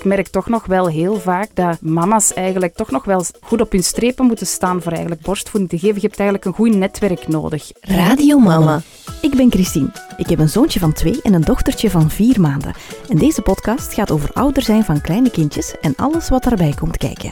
[0.00, 3.72] ik merk toch nog wel heel vaak dat mama's eigenlijk toch nog wel goed op
[3.72, 6.00] hun strepen moeten staan voor eigenlijk borstvoeding te geven.
[6.00, 7.70] Je hebt eigenlijk een goed netwerk nodig.
[7.80, 8.80] Radio Mama.
[9.20, 9.92] Ik ben Christine.
[10.16, 12.74] Ik heb een zoontje van twee en een dochtertje van vier maanden.
[13.08, 16.96] En deze podcast gaat over ouder zijn van kleine kindjes en alles wat daarbij komt
[16.96, 17.30] kijken.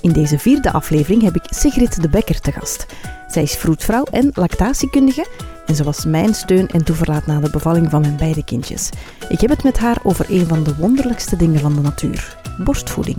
[0.00, 2.86] In deze vierde aflevering heb ik Sigrid de Bekker te gast.
[3.30, 5.26] Zij is vroedvrouw en lactatiekundige
[5.66, 8.88] en ze was mijn steun en toeverlaat na de bevalling van mijn beide kindjes.
[9.28, 13.16] Ik heb het met haar over een van de wonderlijkste dingen van de natuur: borstvoeding.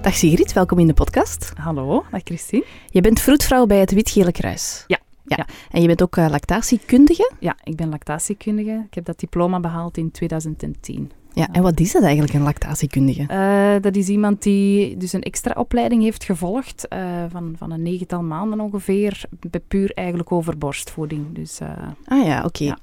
[0.00, 1.52] Dag Sigrid, welkom in de podcast.
[1.56, 2.64] Hallo, dag Christine.
[2.90, 4.84] Je bent vroedvrouw bij het Wit-Gele Kruis.
[4.86, 5.01] Ja.
[5.36, 5.44] Ja.
[5.46, 5.54] Ja.
[5.70, 7.32] En je bent ook eh, lactatiekundige.
[7.40, 8.82] Ja, ik ben lactatiekundige.
[8.86, 11.10] Ik heb dat diploma behaald in 2010.
[11.34, 11.48] Ja.
[11.52, 13.26] En wat is dat eigenlijk, een lactatiekundige?
[13.26, 17.82] Eh, dat is iemand die dus een extra opleiding heeft gevolgd eh, van, van een
[17.82, 19.24] negental maanden ongeveer,
[19.68, 21.34] puur eigenlijk over borstvoeding.
[21.34, 21.60] Dus
[22.04, 22.64] Ah ja, oké.
[22.64, 22.78] Ja.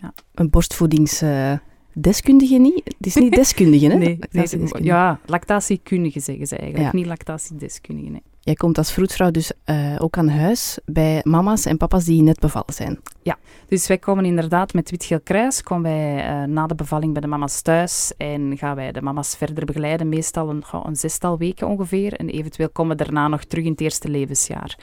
[0.00, 0.12] Ja.
[0.34, 2.80] Een borstvoedingsdeskundige niet?
[2.84, 3.94] Het is niet deskundige, hè?
[3.94, 4.18] nee,
[4.82, 6.98] ja, lactatiekundige zeggen ze eigenlijk, Ja.
[6.98, 8.10] niet lactatiedeskundige.
[8.10, 8.22] Nee.
[8.48, 12.40] Jij komt als vroedvrouw dus eh, ook aan huis bij mama's en papa's die net
[12.40, 12.98] bevallen zijn.
[13.68, 17.26] Dus wij komen inderdaad met Wit-Geel Kruis, komen wij eh, na de bevalling bij de
[17.28, 22.12] mama's thuis en gaan wij de mama's verder begeleiden, meestal een, een zestal weken ongeveer.
[22.12, 24.78] En eventueel komen we daarna nog terug in het eerste levensjaar.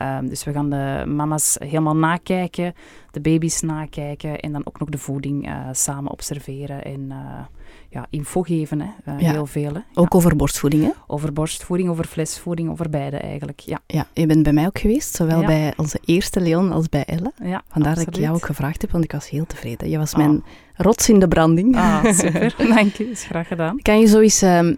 [0.00, 2.74] Ehm, dus we gaan de mama's helemaal nakijken,
[3.10, 7.16] de baby's nakijken en dan ook nog de voeding eh, samen observeren en eh,
[7.88, 8.80] ja, info geven.
[8.80, 8.86] Hè.
[9.04, 9.30] Eh, Ja.
[9.30, 9.72] Heel veel.
[9.74, 9.80] Hè.
[9.94, 10.90] Ook over borstvoeding, hè?
[11.06, 13.60] Over borstvoeding, over flesvoeding, over beide eigenlijk.
[13.60, 17.04] Ja, Ja, je bent bij mij ook geweest, zowel bij onze eerste Leon als bij
[17.04, 17.32] Elle.
[17.42, 19.88] ja Vandaar dat ik jou ook gevraagd heb, want ik was heel tevreden.
[19.90, 20.18] Je was Ah.
[20.18, 21.76] mijn rots in de branding.
[21.76, 22.54] Ah, super.
[22.58, 23.10] Dank je.
[23.10, 23.78] Is graag gedaan.
[23.82, 24.74] Kan je zo eens ehm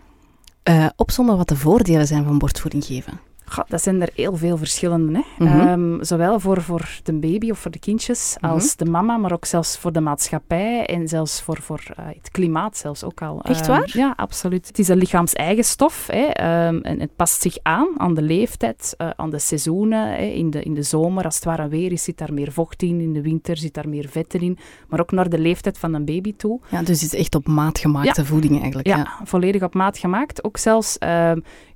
[0.63, 3.21] eh, opzommen wat de voordelen zijn van borstvoeding geven?
[3.69, 5.23] Dat zijn er heel veel verschillende.
[5.39, 5.45] Hè?
[5.45, 5.61] Mhm.
[5.69, 8.53] Ehm, zowel voor, voor de baby of voor de kindjes Mhm.
[8.53, 12.31] als de mama, maar ook zelfs voor de maatschappij en zelfs voor, voor eh, het
[12.31, 13.41] klimaat zelfs ook al.
[13.43, 13.91] Echt Ehm, waar?
[13.93, 14.67] ja, absoluut.
[14.67, 18.95] Het is een lichaams-eigen stof hè, ehm, en het past zich aan aan de leeftijd,
[18.97, 20.09] eh, aan de seizoenen.
[20.09, 20.25] Hè.
[20.25, 23.01] In, de, in de zomer, als het warm weer is, zit daar meer vocht in.
[23.01, 24.59] In de winter zit daar meer vetten in.
[24.89, 26.61] Maar ook naar de leeftijd van een baby toe.
[26.71, 28.87] Ja, dus het is echt op maat gemaakte voeding eigenlijk.
[28.89, 29.21] Ja, Ja.
[29.25, 30.45] volledig op maat gemaakt.
[30.45, 30.97] Ook zelfs,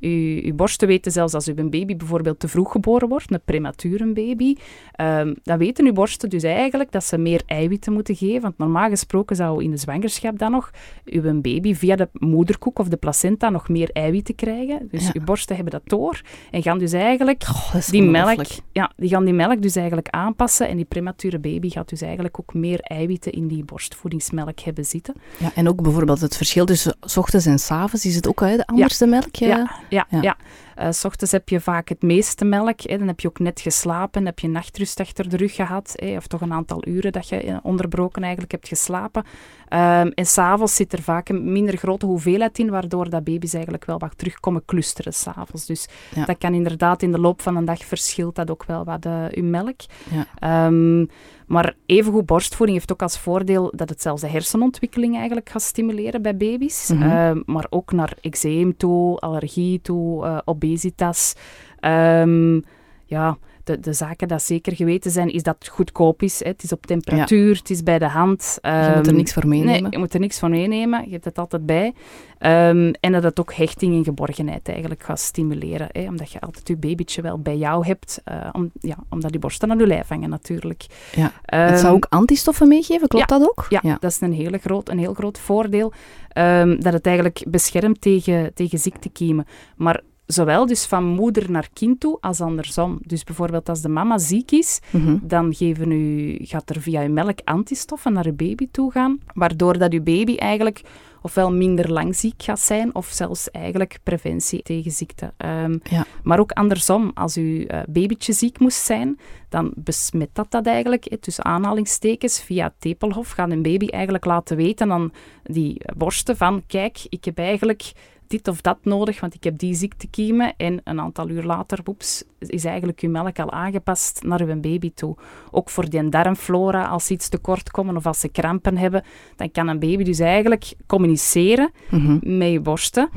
[0.00, 4.06] uw, uw borsten weten zelfs als uw baby bijvoorbeeld te vroeg geboren wordt, een premature
[4.12, 4.54] baby,
[4.92, 8.40] ehm, dan weten uw borsten dus eigenlijk dat ze meer eiwitten moeten geven.
[8.40, 10.70] Want normaal gesproken zou in de zwangerschap dan nog
[11.04, 14.88] uw baby via de moederkoek of de placenta nog meer eiwitten krijgen.
[14.90, 15.10] Dus Ja.
[15.14, 17.44] uw borsten hebben dat door en gaan dus eigenlijk
[17.74, 18.40] is die melk,
[18.72, 22.40] ja, die gaan die melk dus eigenlijk aanpassen en die premature baby gaat dus eigenlijk
[22.40, 25.14] ook meer eiwitten in die borstvoedingsmelk hebben zitten.
[25.38, 28.40] Ja, en ook bijvoorbeeld het verschil tussen 's ochtends en 's avonds is het ook
[28.40, 29.34] hè, de anders de melk.
[29.36, 29.46] Ja.
[29.88, 30.36] Ja, ja, Ja.
[30.76, 32.80] Eh, s ochtends heb je vaak het meeste melk.
[32.80, 32.98] Hè.
[32.98, 35.92] Dan heb je ook net geslapen, heb je nachtrust achter de rug gehad.
[35.94, 36.16] Hè.
[36.16, 39.24] Of toch een aantal uren dat je eh, onderbroken eigenlijk hebt geslapen.
[39.68, 43.84] Ehm, en s'avonds zit er vaak een minder grote hoeveelheid in, waardoor dat baby's eigenlijk
[43.84, 45.66] wel wat terugkomen clusteren s'avonds.
[45.66, 46.24] Dus Ja.
[46.24, 49.24] dat kan inderdaad in de loop van een dag verschilt dat ook wel wat uh,
[49.30, 49.80] uw melk.
[50.10, 50.26] Ja.
[50.38, 51.04] Ehm,
[51.46, 56.22] maar evengoed borstvoeding heeft ook als voordeel dat het zelfs de hersenontwikkeling eigenlijk gaat stimuleren
[56.22, 56.90] bij baby's.
[56.90, 57.02] Mhm.
[57.02, 61.34] Ehm, maar ook naar eczeem toe, allergie toe, eh, obesitas.
[61.80, 62.60] Ehm,
[63.04, 66.42] ja, de, de zaken dat zeker geweten zijn, is dat het goedkoop is.
[66.42, 66.48] Hè.
[66.50, 68.58] Het is op temperatuur, het is bij de hand.
[68.62, 69.82] Je moet er Ehm, niks voor meenemen.
[69.82, 71.04] Nee, je moet er niks van meenemen.
[71.04, 71.94] Je hebt het altijd bij.
[72.38, 75.88] Ehm, en dat het ook hechting en geborgenheid eigenlijk gaat stimuleren.
[75.92, 78.20] Hè, omdat je altijd je babytje wel bij jou hebt.
[78.24, 80.86] eh, om, ja, omdat die borsten aan je lijf hangen natuurlijk.
[81.14, 81.32] Ja.
[81.44, 83.66] Ehm, het zou ook antistoffen meegeven, klopt dat ook?
[83.68, 85.92] ja, dat is een, hele groot, een heel groot voordeel.
[86.28, 89.44] ehm, dat het eigenlijk beschermt tegen, tegen ziektekiemen.
[89.76, 92.98] Maar zowel dus van moeder naar kind toe als andersom.
[93.02, 95.16] Dus bijvoorbeeld als de mama ziek is, Mhm.
[95.22, 99.78] dan geven u, gaat er via uw melk antistoffen naar uw baby toe gaan, waardoor
[99.78, 100.80] dat uw baby eigenlijk
[101.22, 105.32] ofwel minder lang ziek gaat zijn, of zelfs eigenlijk preventie tegen ziekte.
[105.36, 106.06] Ehm, Ja.
[106.22, 109.18] Maar ook andersom, als uw eh, babytje ziek moest zijn,
[109.48, 114.24] dan besmet dat dat eigenlijk, eh, tussen aanhalingstekens, via het tepelhof, gaat een baby eigenlijk
[114.24, 115.12] laten weten aan
[115.42, 117.92] die borsten van, kijk, ik heb eigenlijk
[118.28, 120.54] dit of dat nodig, want ik heb die ziektekiemen.
[120.56, 124.92] En een aantal uur later, woeps, is eigenlijk uw melk al aangepast naar uw baby
[124.94, 125.16] toe.
[125.50, 129.02] Ook voor die darmflora, als ze iets tekort komen of als ze krampen hebben,
[129.36, 132.38] dan kan een baby dus eigenlijk communiceren Mhm.
[132.38, 133.08] met je borsten.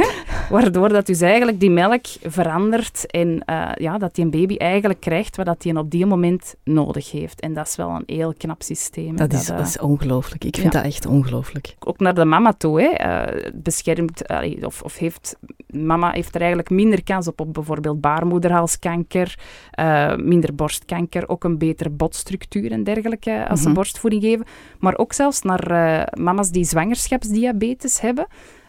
[0.50, 5.00] Waardoor dat dus eigenlijk die melk verandert en eh, ja, dat die een baby eigenlijk
[5.00, 7.40] krijgt wat dat hij op die moment nodig heeft.
[7.40, 9.16] En dat is wel een heel knap systeem.
[9.16, 10.44] Dat is, eh, is ongelooflijk.
[10.44, 10.78] Ik vind ja.
[10.82, 11.76] dat echt ongelooflijk.
[11.78, 12.80] ook naar de mama toe.
[12.80, 12.88] Hè.
[12.88, 14.22] Het beschermt,
[14.58, 19.38] die, of, of heeft, mama heeft er eigenlijk minder kans op, op bijvoorbeeld baarmoederhalskanker,
[19.80, 23.74] uh, minder borstkanker, ook een betere botstructuur en dergelijke als ze mhm.
[23.74, 24.46] borstvoeding geven.
[24.78, 28.26] Maar ook zelfs naar uh, mama's die zwangerschapsdiabetes hebben.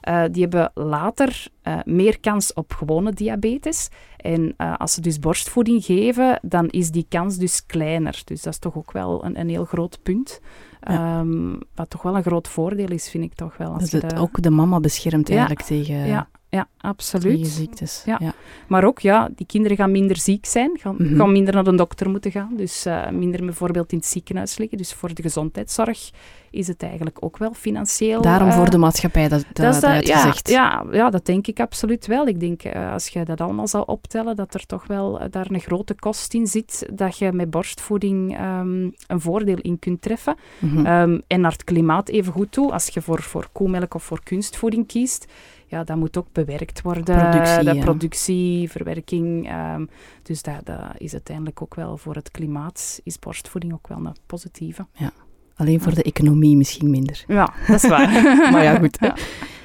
[0.09, 3.89] Uh, die hebben later uh, meer kans op gewone diabetes.
[4.17, 8.21] En uh, als ze dus borstvoeding geven, dan is die kans dus kleiner.
[8.25, 10.41] Dus dat is toch ook wel een, een heel groot punt.
[10.81, 11.19] Ja.
[11.19, 13.73] Um, wat toch wel een groot voordeel is, vind ik toch wel.
[13.73, 16.05] Als dat het ook de mama beschermt eigenlijk tegen...
[16.05, 17.47] Ja, ja, absoluut.
[17.47, 18.03] ziektes.
[18.05, 18.17] Ja.
[18.19, 18.33] ja.
[18.67, 21.15] Maar ook, ja, die kinderen gaan minder ziek zijn, gaan, mhm.
[21.15, 24.77] gaan minder naar de dokter moeten gaan, dus uh, minder bijvoorbeeld in het ziekenhuis liggen.
[24.77, 26.09] Dus voor de gezondheidszorg
[26.51, 28.21] is het eigenlijk ook wel financieel...
[28.21, 30.33] Daarom uh, voor de maatschappij, dat, dat, dat, ja.
[30.43, 32.27] Ja, ja, dat denk ik absoluut wel.
[32.27, 35.59] Ik denk, uh, als je dat allemaal zou optellen, dat er toch wel daar een
[35.59, 40.35] grote kost in zit, dat je met borstvoeding um, een voordeel in kunt treffen.
[40.59, 40.85] Mm -hmm.
[40.85, 44.23] um, en naar het klimaat even goed toe, als je voor, voor koemelk of voor
[44.23, 45.25] kunstvoeding kiest,
[45.69, 47.03] ja, dat moet ook bewerkt worden.
[47.03, 49.51] Productie, de productie, verwerking.
[49.75, 49.89] Um,
[50.23, 54.15] dus dat, dat, is uiteindelijk ook wel voor het klimaat, is borstvoeding ook wel een
[54.25, 54.85] positieve.
[54.93, 55.11] Ja.
[55.55, 57.23] Alleen voor de economie misschien minder.
[57.27, 58.11] Ja, dat is waar.
[58.51, 58.97] maar ja, goed.
[59.09, 59.15] Ja.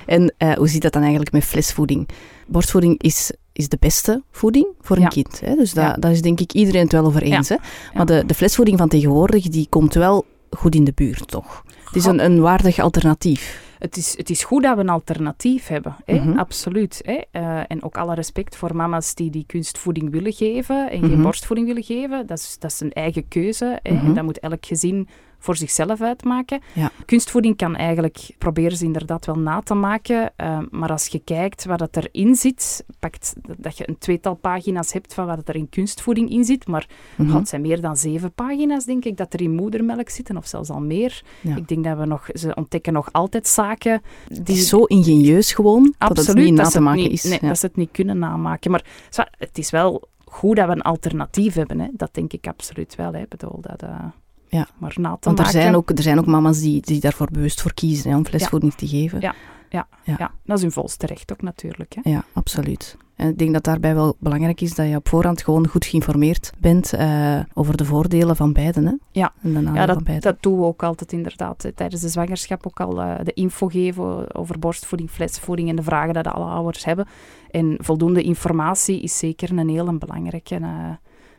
[0.07, 2.09] En uh, hoe zit dat dan eigenlijk met flesvoeding?
[2.47, 5.09] Borstvoeding is, is de beste voeding voor een ja.
[5.09, 5.41] kind.
[5.41, 5.55] Hè?
[5.55, 6.09] Dus daar ja.
[6.09, 7.49] is denk ik iedereen het wel over eens.
[7.49, 7.57] Hè?
[7.95, 11.65] Maar de, de flesvoeding van tegenwoordig, die komt wel goed in de buurt, toch?
[11.85, 15.67] Het is een, een waardig alternatief het is, het is goed dat we een alternatief
[15.67, 15.97] hebben.
[16.05, 16.15] Hè?
[16.15, 16.39] Mm -hmm.
[16.39, 17.01] Absoluut.
[17.05, 17.41] Hè?
[17.41, 21.11] Uh, en ook alle respect voor mama's die die kunstvoeding willen geven en mm -hmm.
[21.11, 22.27] geen borstvoeding willen geven.
[22.27, 23.79] Dat is, dat is een eigen keuze.
[23.83, 23.93] Hè?
[23.93, 24.09] Mm -hmm.
[24.09, 25.09] En dat moet elk gezin
[25.45, 26.61] voor zichzelf uitmaken.
[26.73, 26.91] Ja.
[27.05, 31.65] Kunstvoeding kan eigenlijk, proberen ze inderdaad wel na te maken, uh, maar als je kijkt
[31.65, 35.69] wat het erin zit, pakt dat je een tweetal pagina's hebt van wat er in
[35.69, 37.37] kunstvoeding in zit, maar mm -hmm.
[37.37, 40.71] het zijn meer dan zeven pagina's, denk ik, dat er in moedermelk zitten, of zelfs
[40.71, 41.23] al meer.
[41.41, 41.57] Ja.
[41.57, 44.03] Ik denk dat we nog, ze ontdekken nog altijd zaken.
[44.29, 44.39] Die...
[44.39, 47.23] Het is zo ingenieus gewoon, Absoluut, dat het niet na te maken niet, is.
[47.25, 47.49] Nee, ja.
[47.49, 48.71] dat ze het niet kunnen namaken.
[48.71, 48.85] Maar
[49.39, 51.89] het is wel goed dat we een alternatief hebben, hè.
[51.93, 53.13] dat denk ik absoluut wel.
[53.13, 53.21] Hè.
[53.21, 53.83] Ik bedoel, dat...
[53.83, 54.05] Uh...
[54.49, 54.69] Ja.
[54.79, 55.61] Maar na te Want er maken.
[55.61, 58.73] zijn, ook, er zijn ook mama's die, die daarvoor bewust voor kiezen hè, om flesvoeding
[58.73, 58.79] ja.
[58.79, 59.21] te geven.
[59.21, 59.35] Ja.
[59.69, 60.15] Ja, ja.
[60.19, 61.97] ja, dat is hun volste recht ook natuurlijk.
[62.03, 62.11] Hè.
[62.11, 62.97] Ja, absoluut.
[63.17, 66.53] En ik denk dat daarbij wel belangrijk is dat je op voorhand gewoon goed geïnformeerd
[66.59, 68.87] bent uh, over de voordelen van beiden.
[68.87, 68.93] Hè?
[69.11, 70.33] Ja, en de ja dat, van beiden.
[70.33, 71.73] dat doen we ook altijd inderdaad.
[71.75, 76.13] Tijdens de zwangerschap ook al uh, de info geven over borstvoeding, flesvoeding en de vragen
[76.13, 77.07] die alle ouders hebben.
[77.51, 80.69] En voldoende informatie is zeker een heel belangrijke uh,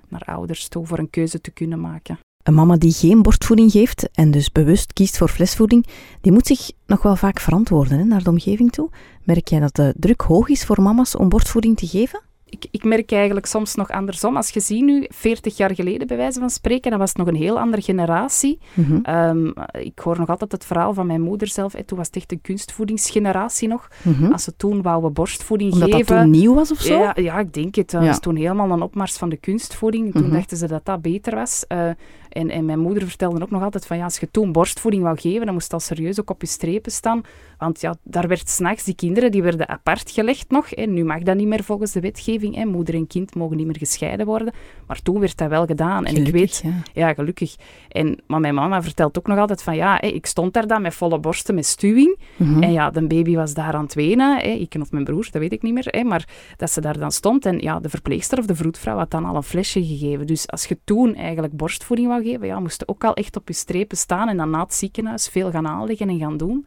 [0.07, 2.19] naar ouders toe voor een keuze te kunnen maken.
[2.45, 5.86] Een mama die geen borstvoeding geeft en dus bewust kiest voor flesvoeding,
[6.21, 8.89] die moet zich nog wel vaak verantwoorden hè, naar de omgeving toe.
[9.24, 12.21] Merk jij dat de druk hoog is voor mama's om borstvoeding te geven?
[12.50, 14.36] Ik, ik, merk eigenlijk soms nog andersom.
[14.36, 17.27] Als je ziet nu, 40 jaar geleden bij wijze van spreken, dan was het nog
[17.27, 18.59] een heel andere generatie.
[18.74, 19.15] Mm -hmm.
[19.15, 21.74] um, ik hoor nog altijd het verhaal van mijn moeder zelf.
[21.86, 23.88] Toen was het echt een kunstvoedingsgeneratie nog.
[24.01, 24.31] Mm -hmm.
[24.31, 26.01] Als ze toen wouden borstvoeding Omdat geven...
[26.07, 27.00] Omdat dat toen nieuw was of zo?
[27.00, 27.92] Ja, ja ik denk het.
[27.92, 28.07] Dat ja.
[28.07, 30.12] was toen helemaal een opmars van de kunstvoeding.
[30.12, 30.38] Toen mm -hmm.
[30.38, 31.65] dachten ze dat dat beter was.
[31.68, 31.89] Uh,
[32.36, 35.20] en, en, mijn moeder vertelde ook nog altijd van ja, als je toen borstvoeding wou
[35.20, 37.22] geven, dan moest dat serieus ook op je strepen staan.
[37.57, 40.72] Want ja, daar werd s'nachts, die kinderen, die werden apart gelegd nog.
[40.72, 42.56] En nu mag dat niet meer volgens de wetgeving.
[42.56, 42.66] Hè.
[42.66, 44.54] Moeder en kind mogen niet meer gescheiden worden.
[44.88, 46.06] Maar toen werd dat wel gedaan.
[46.06, 46.74] En ik weet, ja.
[46.94, 47.13] ja.
[47.13, 47.56] gelukkig.
[47.90, 50.81] En, maar mijn mama vertelt ook nog altijd van ja, hè, ik stond daar dan
[50.81, 52.18] met volle borsten met stuwing.
[52.36, 52.63] Mm -hmm.
[52.63, 54.38] En ja, de baby was daar aan het wenen.
[54.38, 54.48] Hè.
[54.48, 56.06] Ik of mijn broer, dat weet ik niet meer.
[56.06, 57.46] Maar dat ze daar dan stond.
[57.46, 60.28] En ja, de verpleegster of de vroedvrouw had dan al een flesje gegeven.
[60.28, 63.47] Dus als je toen eigenlijk borstvoeding wou geven, ja, moest je ook al echt op
[63.47, 66.66] je strepen staan en dan na het ziekenhuis veel gaan aanleggen en gaan doen.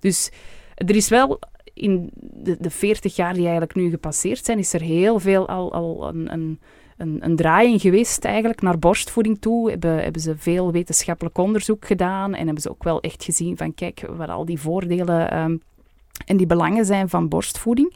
[0.00, 0.30] Dus
[0.74, 1.38] er is wel
[1.74, 5.72] in de, de 40 jaar die eigenlijk nu gepasseerd zijn, is er heel veel al,
[5.72, 6.60] al een, een,
[6.96, 9.70] een, een draaiing geweest eigenlijk naar borstvoeding toe.
[9.70, 13.74] Hebben, hebben ze veel wetenschappelijk onderzoek gedaan en hebben ze ook wel echt gezien van
[13.74, 15.62] kijk, wat al die voordelen um,
[16.26, 17.94] en die belangen zijn van borstvoeding.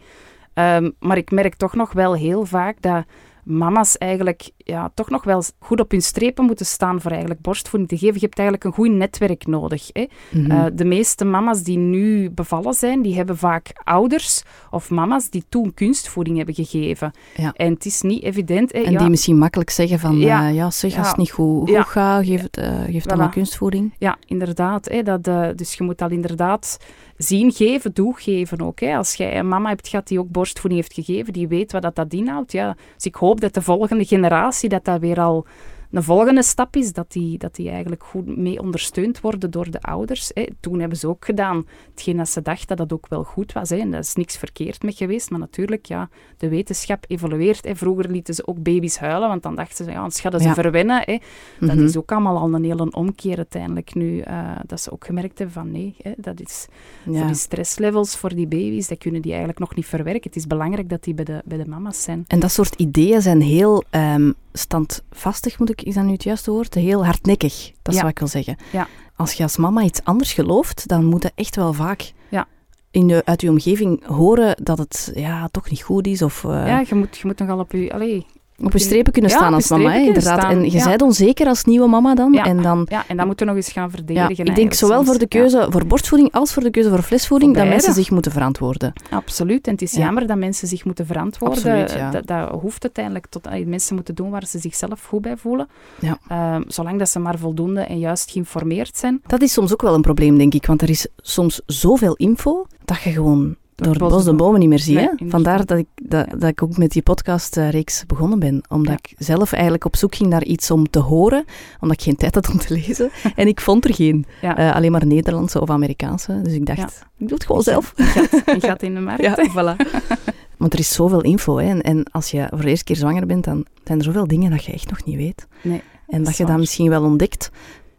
[0.54, 3.04] Um, maar ik merk toch nog wel heel vaak dat
[3.44, 7.90] mama's eigenlijk ja, toch nog wel goed op hun strepen moeten staan voor eigenlijk borstvoeding
[7.90, 8.14] te geven.
[8.14, 9.90] Je hebt eigenlijk een goed netwerk nodig.
[9.92, 10.06] Hè?
[10.30, 10.50] Mm -hmm.
[10.50, 15.44] uh, de meeste mama's die nu bevallen zijn, die hebben vaak ouders of mama's die
[15.48, 17.12] toen kunstvoeding hebben gegeven.
[17.36, 17.52] Ja.
[17.56, 18.72] En het is niet evident.
[18.72, 18.78] Hè?
[18.78, 18.98] En ja.
[18.98, 22.24] die misschien makkelijk zeggen van, ja, uh, ja zeg, als het niet goed, goed gaat,
[22.24, 23.94] geef, het, uh, geef dan maar kunstvoeding.
[23.98, 24.88] Ja, inderdaad.
[24.88, 25.02] Hè?
[25.02, 25.24] Dat,
[25.58, 26.78] dus je moet al inderdaad
[27.16, 28.80] zien geven, doe geven ook.
[28.80, 28.96] Hè.
[28.96, 31.96] Als jij een mama hebt gehad die ook borstvoeding heeft gegeven, die weet wat dat,
[31.96, 32.52] dat inhoudt.
[32.52, 32.76] Ja.
[32.94, 35.46] Dus ik hoop dat de volgende generatie dat dat weer al
[35.94, 39.80] Een volgende stap is dat die, dat die eigenlijk goed mee ondersteund worden door de
[39.82, 40.30] ouders.
[40.34, 40.44] Hè.
[40.60, 43.68] Toen hebben ze ook gedaan hetgeen dat ze dachten dat dat ook wel goed was.
[43.70, 43.76] Hè.
[43.76, 45.30] En daar is niks verkeerd mee geweest.
[45.30, 46.08] Maar natuurlijk, ja,
[46.38, 47.64] de wetenschap evolueert.
[47.64, 47.76] Hè.
[47.76, 50.54] Vroeger lieten ze ook baby's huilen, want dan dachten ze, ja, anders gaan ze Ja.
[50.54, 51.02] verwennen.
[51.04, 51.18] Hè.
[51.60, 51.84] Dat Mhm.
[51.84, 54.20] is ook allemaal al een hele omkeer uiteindelijk nu.
[54.20, 56.66] eh, dat ze ook gemerkt hebben van nee, hè, dat is
[57.04, 60.22] voor die stresslevels voor die baby's, dat kunnen die eigenlijk nog niet verwerken.
[60.22, 62.24] Het is belangrijk dat die bij de, bij de mama's zijn.
[62.26, 66.50] En dat soort ideeën zijn heel ehm, standvastig, moet ik, is dat nu het juiste
[66.50, 66.74] woord?
[66.74, 68.00] Heel hardnekkig, dat is Ja.
[68.02, 68.56] wat ik wil zeggen.
[68.72, 68.88] Ja.
[69.16, 72.46] Als je als mama iets anders gelooft, dan moet je echt wel vaak Ja.
[72.90, 76.22] in de, uit je omgeving horen dat het ja, toch niet goed is.
[76.22, 77.92] Of eh, ja, je moet, je moet nogal op je...
[77.92, 78.26] Allee,
[78.62, 80.38] op je strepen kunnen staan als mama, hè, inderdaad.
[80.40, 80.84] staan, En je ja.
[80.88, 82.32] bent onzeker als nieuwe mama dan.
[82.32, 82.44] Ja.
[82.44, 84.44] En dan Ja, en dat moeten we nog eens gaan ja, verdedigen.
[84.44, 87.60] ik denk zowel voor de keuze voor borstvoeding als voor de keuze voor flesvoeding Voor
[87.64, 88.92] dat mensen zich moeten verantwoorden.
[89.10, 89.66] absoluut.
[89.66, 89.98] En het is Ja.
[90.04, 91.56] jammer dat mensen zich moeten verantwoorden.
[91.58, 92.10] Absoluut, ja.
[92.10, 93.46] dat, dat hoeft uiteindelijk tot...
[93.46, 95.68] allee, mensen moeten doen waar ze zichzelf goed bij voelen.
[96.00, 96.18] Ja.
[96.28, 99.22] Ehm, zolang dat ze maar voldoende en juist geïnformeerd zijn.
[99.26, 100.66] Dat is soms ook wel een probleem, denk ik.
[100.66, 104.68] Want er is soms zoveel info dat je gewoon door het bos de bomen niet
[104.68, 104.82] meer.
[104.86, 105.28] Nee, hè?
[105.28, 108.62] Vandaar dat ik, dat, dat ik ook met die podcastreeks begonnen ben.
[108.68, 108.98] Omdat Ja.
[109.02, 111.44] ik zelf eigenlijk op zoek ging naar iets om te horen.
[111.80, 113.10] Omdat ik geen tijd had om te lezen.
[113.36, 114.26] en ik vond er geen.
[114.42, 114.56] Ja.
[114.56, 116.40] Eh, alleen maar Nederlandse of Amerikaanse.
[116.42, 117.92] Dus ik dacht, ik doe het gewoon zelf.
[117.96, 119.22] Gat, een gat in de markt.
[119.22, 119.76] Ja, voilà.
[120.58, 121.56] Want er is zoveel info.
[121.56, 121.68] Hè?
[121.68, 124.50] En, en als je voor de eerste keer zwanger bent, dan zijn er zoveel dingen
[124.50, 125.46] dat je echt nog niet weet.
[125.62, 127.50] Nee, En dat je dat misschien wel ontdekt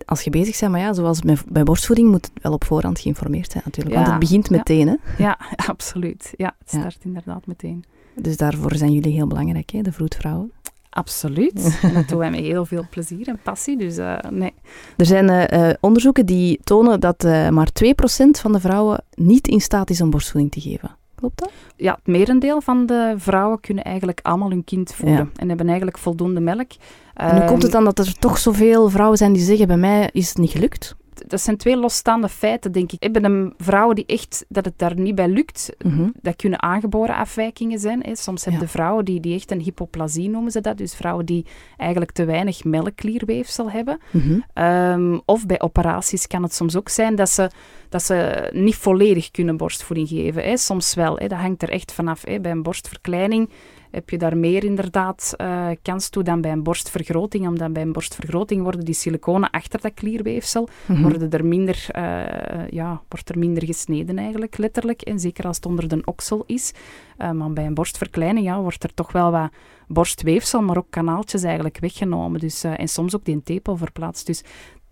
[0.06, 0.72] als je bezig bent.
[0.72, 3.96] Maar ja, zoals bij borstvoeding moet het wel op voorhand geïnformeerd zijn natuurlijk.
[3.96, 4.58] Want Ja, het begint ja.
[4.58, 4.88] meteen.
[4.88, 4.96] Hè?
[5.24, 6.34] Ja, absoluut.
[6.36, 6.80] Ja, het Ja.
[6.80, 7.84] start inderdaad meteen.
[8.16, 9.82] Dus daarvoor zijn jullie heel belangrijk, hè?
[9.82, 10.52] de vroedvrouwen.
[10.90, 11.78] Absoluut.
[11.82, 13.78] En dat doen wij met heel veel plezier en passie.
[13.78, 14.54] Dus eh, nee.
[14.98, 19.62] Er zijn eh, eh, onderzoeken die tonen dat maar 2% van de vrouwen niet in
[19.62, 20.96] staat is om borstvoeding te geven.
[21.16, 21.52] Klopt dat?
[21.76, 25.16] Ja, het merendeel van de vrouwen kunnen eigenlijk allemaal hun kind voeden.
[25.18, 25.30] Ja.
[25.36, 26.72] En hebben eigenlijk voldoende melk.
[27.15, 29.77] En hoe komt het Ehm, dan dat er toch zoveel vrouwen zijn die zeggen, bij
[29.77, 30.95] mij is het niet gelukt?
[31.27, 33.03] Dat zijn twee losstaande feiten, denk ik.
[33.03, 36.10] Hebben een vrouwen die echt, dat het daar niet bij lukt, Mhm.
[36.22, 38.00] dat kunnen aangeboren afwijkingen zijn.
[38.03, 38.15] Hè.
[38.15, 38.67] Soms hebben Ja.
[38.67, 40.77] de vrouwen die, die echt een hypoplasie noemen ze dat.
[40.77, 41.45] Dus vrouwen die
[41.77, 43.98] eigenlijk te weinig melkklierweefsel hebben.
[44.12, 44.39] Mhm.
[44.53, 47.50] Ehm, of bij operaties kan het soms ook zijn dat ze,
[47.89, 50.43] dat ze niet volledig kunnen borstvoeding geven.
[50.43, 50.57] Hè.
[50.57, 51.27] Soms wel, hè.
[51.27, 52.22] dat hangt er echt vanaf.
[52.25, 52.39] Hè.
[52.39, 53.50] Bij een borstverkleining
[53.96, 57.48] heb je daar meer inderdaad eh, kans toe dan bij een borstvergroting.
[57.48, 61.02] Omdat bij een borstvergroting worden die siliconen achter dat klierweefsel, Mhm.
[61.02, 65.02] worden er minder, eh, ja, wordt er minder gesneden eigenlijk, letterlijk.
[65.02, 66.74] En zeker als het onder de oksel is.
[67.18, 69.50] Eh, maar bij een borstverkleining ja, wordt er toch wel wat
[69.88, 72.40] borstweefsel, maar ook kanaaltjes eigenlijk weggenomen.
[72.40, 74.25] Dus, en soms ook die tepel verplaatst.
[74.25, 74.44] Dus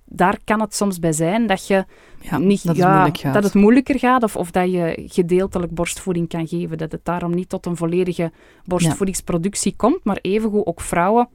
[0.05, 1.85] daar kan het soms bij zijn dat je
[2.21, 3.33] Ja, niet, dat het ja, gaat.
[3.33, 6.77] dat het moeilijker gaat of, of dat je gedeeltelijk borstvoeding kan geven.
[6.77, 8.31] Dat het daarom niet tot een volledige
[8.65, 11.29] borstvoedingsproductie komt, maar evengoed ook vrouwen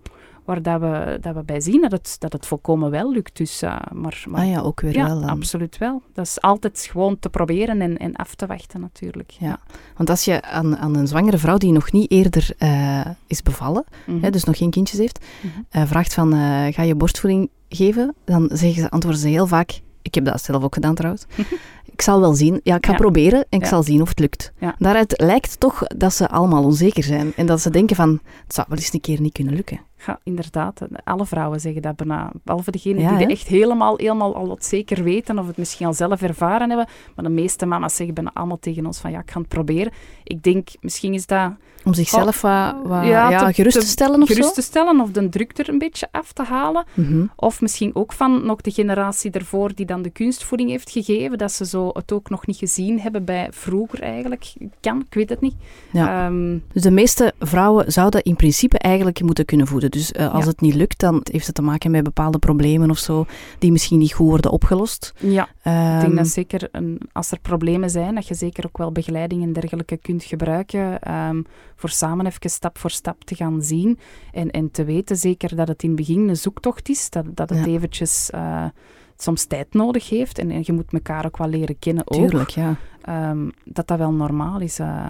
[0.49, 3.37] waar dat we, dat we bij zien dat het, dat het volkomen wel lukt.
[3.37, 5.29] Dus, eh, maar, maar, Ah ja, ook weer ja, wel dan.
[5.29, 6.03] absoluut wel.
[6.15, 9.31] Dat is altijd gewoon te proberen en, en af te wachten natuurlijk.
[9.31, 9.59] Ja.
[9.97, 13.85] Want als je aan, aan een zwangere vrouw die nog niet eerder eh, is bevallen,
[14.07, 14.23] Mhm.
[14.25, 15.53] hè, dus nog geen kindjes heeft, Mhm.
[15.71, 16.33] eh, vraagt van,
[16.73, 18.15] ga je borstvoeding geven?
[18.25, 21.25] Dan zeggen ze, antwoorden ze heel vaak, ik heb dat zelf ook gedaan trouwens,
[21.93, 22.99] ik zal wel zien, ja, ik ga Ja.
[22.99, 23.69] proberen en ik Ja.
[23.69, 24.53] zal zien of het lukt.
[24.59, 24.75] Ja.
[24.79, 28.67] Daaruit lijkt toch dat ze allemaal onzeker zijn en dat ze denken van, het zou
[28.71, 29.81] wel eens een keer niet kunnen lukken.
[30.07, 30.81] Ja, inderdaad.
[31.05, 32.31] Alle vrouwen zeggen dat bijna.
[32.45, 35.87] Behalve degenen Ja, die het echt helemaal, helemaal al wat zeker weten of het misschien
[35.87, 36.87] al zelf ervaren hebben.
[37.17, 39.93] Maar de meeste mama's zeggen bijna allemaal tegen ons van ja, ik ga het proberen.
[40.25, 41.51] Ik denk, misschien is dat
[41.85, 45.01] Om zichzelf wat, wat Ja, ja, te- gerust te, te stellen of gerust te stellen
[45.01, 46.85] of de druk er een beetje af te halen.
[46.95, 47.25] Mhm.
[47.37, 51.53] Of misschien ook van nog de generatie ervoor die dan de kunstvoeding heeft gegeven, dat
[51.53, 54.53] ze zo het ook nog niet gezien hebben bij vroeger eigenlijk.
[54.81, 55.55] Kan, ik weet het niet.
[55.93, 56.27] Ja.
[56.27, 59.88] Ehm, Dus de meeste vrouwen zouden in principe eigenlijk moeten kunnen voeden.
[59.91, 60.51] Dus eh, als Ja.
[60.51, 63.27] het niet lukt, dan heeft het te maken met bepaalde problemen of zo,
[63.59, 65.13] die misschien niet goed worden opgelost.
[65.19, 68.79] ja, ik Ehm, denk dat zeker een, als er problemen zijn, dat je zeker ook
[68.79, 71.01] wel begeleiding en dergelijke kunt gebruiken.
[71.01, 71.43] ehm,
[71.77, 73.99] voor samen even stap voor stap te gaan zien.
[74.33, 77.11] En, en te weten zeker dat het in het begin een zoektocht is.
[77.11, 77.65] Dat, dat het Ja.
[77.67, 78.65] eventjes eh,
[79.17, 80.39] soms tijd nodig heeft.
[80.39, 82.19] En, en je moet elkaar ook wel leren kennen ook.
[82.29, 82.77] Tuurlijk, ja.
[83.03, 84.79] Ehm, dat dat wel normaal is.
[84.79, 85.09] eh,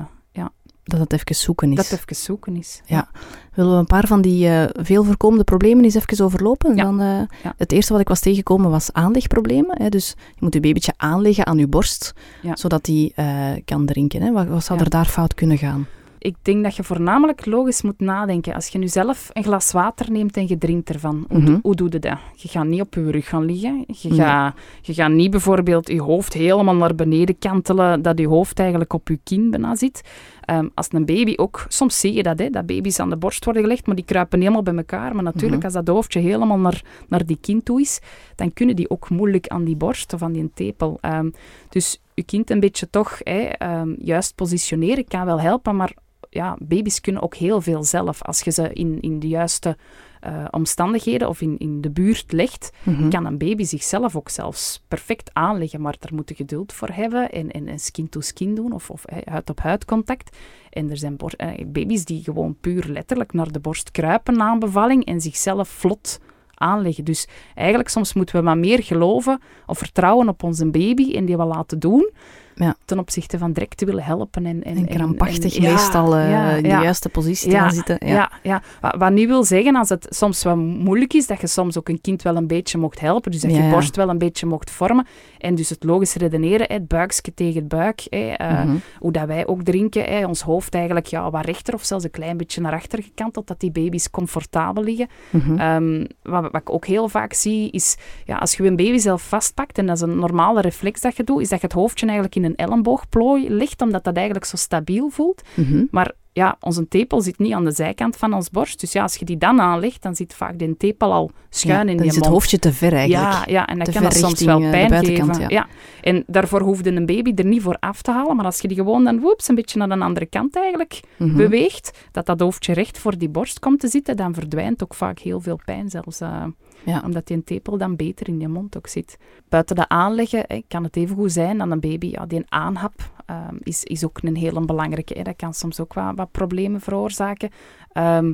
[0.88, 1.76] Dat het even zoeken is.
[1.76, 2.80] dat het even zoeken is.
[2.87, 3.09] Ja.
[3.54, 6.76] Willen we een paar van die eh, veel voorkomende problemen eens even overlopen?
[6.76, 6.85] Ja.
[6.85, 7.07] Dan, eh,
[7.42, 7.54] Ja.
[7.57, 9.83] Het eerste wat ik was tegengekomen was aanlegproblemen.
[9.83, 9.88] Hè?
[9.88, 12.57] Dus je moet je babytje aanleggen aan je borst, Ja.
[12.57, 13.26] zodat die eh,
[13.64, 14.23] kan drinken.
[14.23, 14.33] Hè?
[14.33, 15.87] Wat, wat zou er daar fout kunnen gaan?
[16.19, 18.55] Ik denk dat je voornamelijk logisch moet nadenken.
[18.55, 21.59] Als je nu zelf een glas water neemt en je drinkt ervan, hoe, Mhm.
[21.63, 22.19] hoe doe je dat?
[22.35, 23.85] Je gaat niet op je rug gaan liggen.
[23.87, 24.19] Je, Nee.
[24.19, 28.93] gaat, je gaat niet bijvoorbeeld je hoofd helemaal naar beneden kantelen, dat je hoofd eigenlijk
[28.93, 30.01] op je kin bijna zit.
[30.41, 33.45] Ehm, als een baby ook, soms zie je dat, hè, dat baby's aan de borst
[33.45, 35.15] worden gelegd, maar die kruipen helemaal bij elkaar.
[35.15, 35.65] Maar natuurlijk, Mhm.
[35.65, 38.01] als dat hoofdje helemaal naar, naar die kin toe is,
[38.35, 40.99] dan kunnen die ook moeilijk aan die borst of aan die tepel.
[41.01, 41.31] Ehm,
[41.69, 45.93] dus je kind een beetje toch hè, ehm, juist positioneren kan wel helpen, maar
[46.30, 48.23] ja, baby's kunnen ook heel veel zelf.
[48.23, 49.76] Als je ze in, in de juiste
[50.20, 53.08] eh, omstandigheden of in, in de buurt legt, Mhm.
[53.08, 57.30] kan een baby zichzelf ook zelfs perfect aanleggen, maar daar moet je geduld voor hebben
[57.30, 60.37] en, en, en skin-to-skin doen of, of eh, huid-op-huid contact.
[60.70, 64.58] En er zijn eh, baby's die gewoon puur letterlijk naar de borst kruipen na een
[64.58, 66.20] bevalling en zichzelf vlot
[66.54, 67.04] aanleggen.
[67.04, 71.37] Dus eigenlijk soms moeten we maar meer geloven of vertrouwen op onze baby en die
[71.37, 72.11] wel laten doen,
[72.59, 72.77] Ja.
[72.85, 74.47] ten opzichte van direct te willen helpen.
[74.47, 77.97] En, en, En krampachtig en- meestal eh, in de juiste positie gaan zitten.
[78.07, 78.15] Ja.
[78.15, 78.62] Ja, ja.
[78.81, 81.88] Wat, wat niet wil zeggen, als het soms wat moeilijk is, dat je soms ook
[81.88, 83.31] een kind wel een beetje mocht helpen.
[83.31, 85.07] Dus dat je borst wel een beetje mocht vormen.
[85.38, 88.03] En dus het logisch redeneren, het buikje tegen het buik.
[88.09, 88.77] Hè, eh, Mhm.
[88.99, 90.03] Hoe dat wij ook drinken.
[90.05, 93.47] Hè, ons hoofd eigenlijk ja, wat rechter of zelfs een klein beetje naar achter gekanteld,
[93.47, 95.09] dat die baby's comfortabel liggen.
[95.31, 95.59] Mhm.
[95.59, 99.23] Ehm, wat, wat ik ook heel vaak zie, is ja, als je een baby zelf
[99.29, 102.07] vastpakt, en dat is een normale reflex dat je doet, is dat je het hoofdje
[102.07, 105.43] eigenlijk in een elleboogplooi ligt, omdat dat eigenlijk zo stabiel voelt.
[105.55, 105.85] Mhm.
[105.90, 108.81] Maar ja, onze tepel zit niet aan de zijkant van ons borst.
[108.81, 111.81] Dus ja, als je die dan aanlegt, dan zit vaak die tepel al schuin Ja,
[111.81, 112.35] in dan die is het mond.
[112.35, 113.33] hoofdje te ver eigenlijk.
[113.33, 115.49] Ja, ja, en dat Te kan dat soms wel eh, de pijn geven.
[115.49, 115.67] ja.
[116.00, 118.37] En daarvoor hoefde een baby er niet voor af te halen.
[118.37, 121.37] Maar als je die gewoon dan woeps, een beetje naar de andere kant eigenlijk Mhm.
[121.37, 125.19] beweegt, dat dat hoofdje recht voor die borst komt te zitten, dan verdwijnt ook vaak
[125.19, 126.21] heel veel pijn zelfs.
[126.21, 126.45] eh,
[126.85, 127.02] Ja.
[127.04, 129.18] omdat die tepel dan beter in je mond ook zit.
[129.49, 133.11] Buiten dat aanleggen hè, kan het even goed zijn dat een baby, ja, die aanhap
[133.26, 135.14] ehm, is, is ook een hele belangrijke.
[135.16, 135.23] Hè.
[135.23, 137.50] Dat kan soms ook wat, wat problemen veroorzaken.
[137.92, 138.32] Ehm,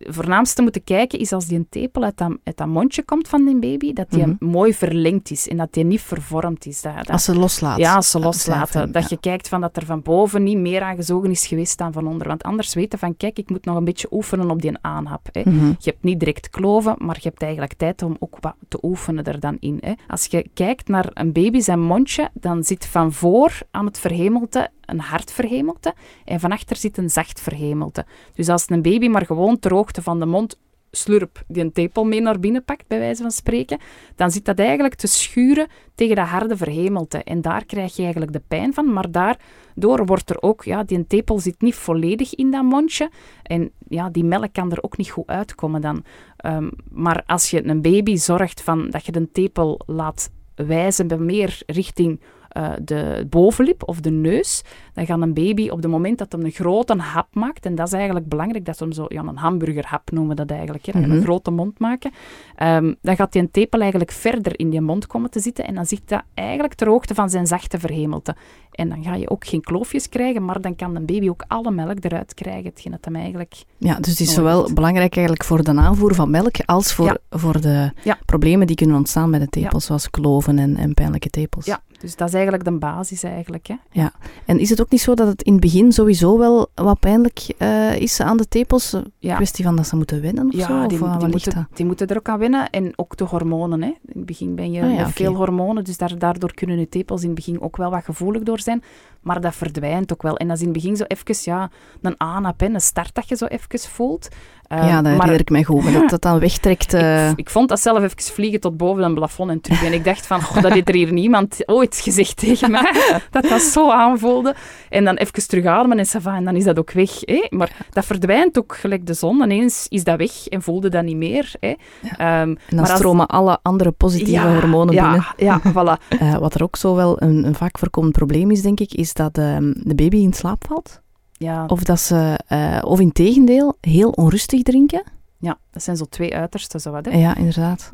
[0.00, 3.44] voornaamste moeten kijken is als die een tepel uit dat, uit dat mondje komt van
[3.44, 4.50] die baby, dat die Mhm.
[4.50, 6.80] mooi verlengd is en dat die niet vervormd is.
[6.82, 7.78] Dat, dat- Als ze loslaat.
[7.78, 8.92] ja, als ze loslaten.
[8.92, 12.06] Dat je kijkt van dat er van boven niet meer aangezogen is geweest dan van
[12.06, 12.26] onder.
[12.28, 15.28] Want anders weten van, kijk, ik moet nog een beetje oefenen op die aanhap.
[15.32, 15.40] Hè.
[15.44, 15.66] Mhm.
[15.66, 19.24] Je hebt niet direct kloven, maar je hebt eigenlijk tijd om ook wat te oefenen
[19.24, 19.78] er dan in.
[19.80, 19.92] Hè.
[20.08, 24.70] Als je kijkt naar een baby zijn mondje, dan zit van voor aan het verhemelte
[24.88, 28.06] een hard verhemelte en van achter zit een zacht verhemelte.
[28.34, 30.58] Dus als een baby maar gewoon ter hoogte van de mond
[30.90, 33.78] slurp die een tepel mee naar binnen pakt, bij wijze van spreken,
[34.16, 37.22] dan zit dat eigenlijk te schuren tegen dat harde verhemelte.
[37.22, 41.06] En daar krijg je eigenlijk de pijn van, maar daardoor wordt er ook, ja, die
[41.06, 43.10] tepel zit niet volledig in dat mondje.
[43.42, 46.04] En ja, die melk kan er ook niet goed uitkomen dan.
[46.36, 51.18] Ehm, maar als je een baby zorgt van dat je de tepel laat wijzen bij
[51.18, 52.20] meer richting
[52.58, 54.62] eh, de bovenlip of de neus,
[54.94, 57.86] dan gaat een baby op het moment dat hij een grote hap maakt, en dat
[57.86, 61.06] is eigenlijk belangrijk, dat hem zo, ja, een hamburgerhap noemen we dat eigenlijk, hè, je
[61.06, 61.16] Mhm.
[61.16, 62.10] een grote mond maken,
[62.56, 65.86] ehm, dan gaat die tepel eigenlijk verder in die mond komen te zitten en dan
[65.86, 68.36] zit dat eigenlijk ter hoogte van zijn zachte verhemelte.
[68.70, 71.70] En dan ga je ook geen kloofjes krijgen, maar dan kan een baby ook alle
[71.70, 73.54] melk eruit krijgen, hetgeen dat hem eigenlijk...
[73.78, 77.16] Ja, dus het is zowel belangrijk eigenlijk voor de aanvoer van melk als voor, Ja.
[77.30, 78.18] voor de Ja.
[78.26, 81.66] problemen die kunnen ontstaan bij de tepels, zoals kloven en, en pijnlijke tepels.
[81.66, 83.66] Ja, dus dat is eigenlijk de basis eigenlijk.
[83.66, 84.06] Hè.
[84.46, 87.54] En is het ook niet zo dat het in het begin sowieso wel wat pijnlijk
[87.58, 88.92] eh, is aan de tepels?
[88.92, 89.34] Een Ja.
[89.36, 90.58] kwestie van dat ze moeten wennen of zo?
[90.58, 92.70] Ja, Of die, wat- die, moeten, die moeten er ook aan wennen.
[92.70, 93.82] En ook de hormonen.
[93.82, 93.88] Hè.
[93.88, 96.88] In het begin ben je Ah ja, met veel hormonen, dus daar, daardoor kunnen je
[96.88, 98.82] tepels in het begin ook wel wat gevoelig door zijn.
[99.20, 100.36] Maar dat verdwijnt ook wel.
[100.36, 101.70] En dat is in het begin zo even ja,
[102.02, 104.28] een aanhap, hè, een start dat je zo even voelt.
[104.68, 105.82] Eh, ja, dat herinner ik mij goed.
[105.82, 106.94] Maar dat dat dan wegtrekt...
[106.94, 109.84] eh, ik, ik vond dat zelf even vliegen tot boven een plafond en terug.
[109.84, 113.20] En ik dacht van, goh, dat heeft er hier niemand ooit gezegd tegen mij.
[113.30, 114.54] Dat dat zo aanvoelde.
[114.88, 117.10] En dan even terugademen en ça va, en dan is dat ook weg.
[117.20, 117.46] Hè?
[117.50, 119.42] Maar dat verdwijnt ook gelijk de zon.
[119.42, 121.52] Ineens is dat weg en voelde dat niet meer.
[121.60, 121.74] Hè?
[122.16, 125.26] Ehm, en dan maar als- stromen alle andere positieve Ja, hormonen ja, binnen.
[125.36, 126.02] Ja, voilà.
[126.18, 129.12] Eh, wat er ook zo wel een, een vaak voorkomend probleem is, denk ik, is
[129.12, 131.00] dat ehm, de baby in slaap valt.
[131.38, 135.02] Ja, Of dat ze, eh, of in tegendeel, heel onrustig drinken.
[135.38, 136.80] ja, dat zijn zo twee uitersten.
[136.80, 137.18] Zo wat, hè?
[137.18, 137.88] Ja, inderdaad.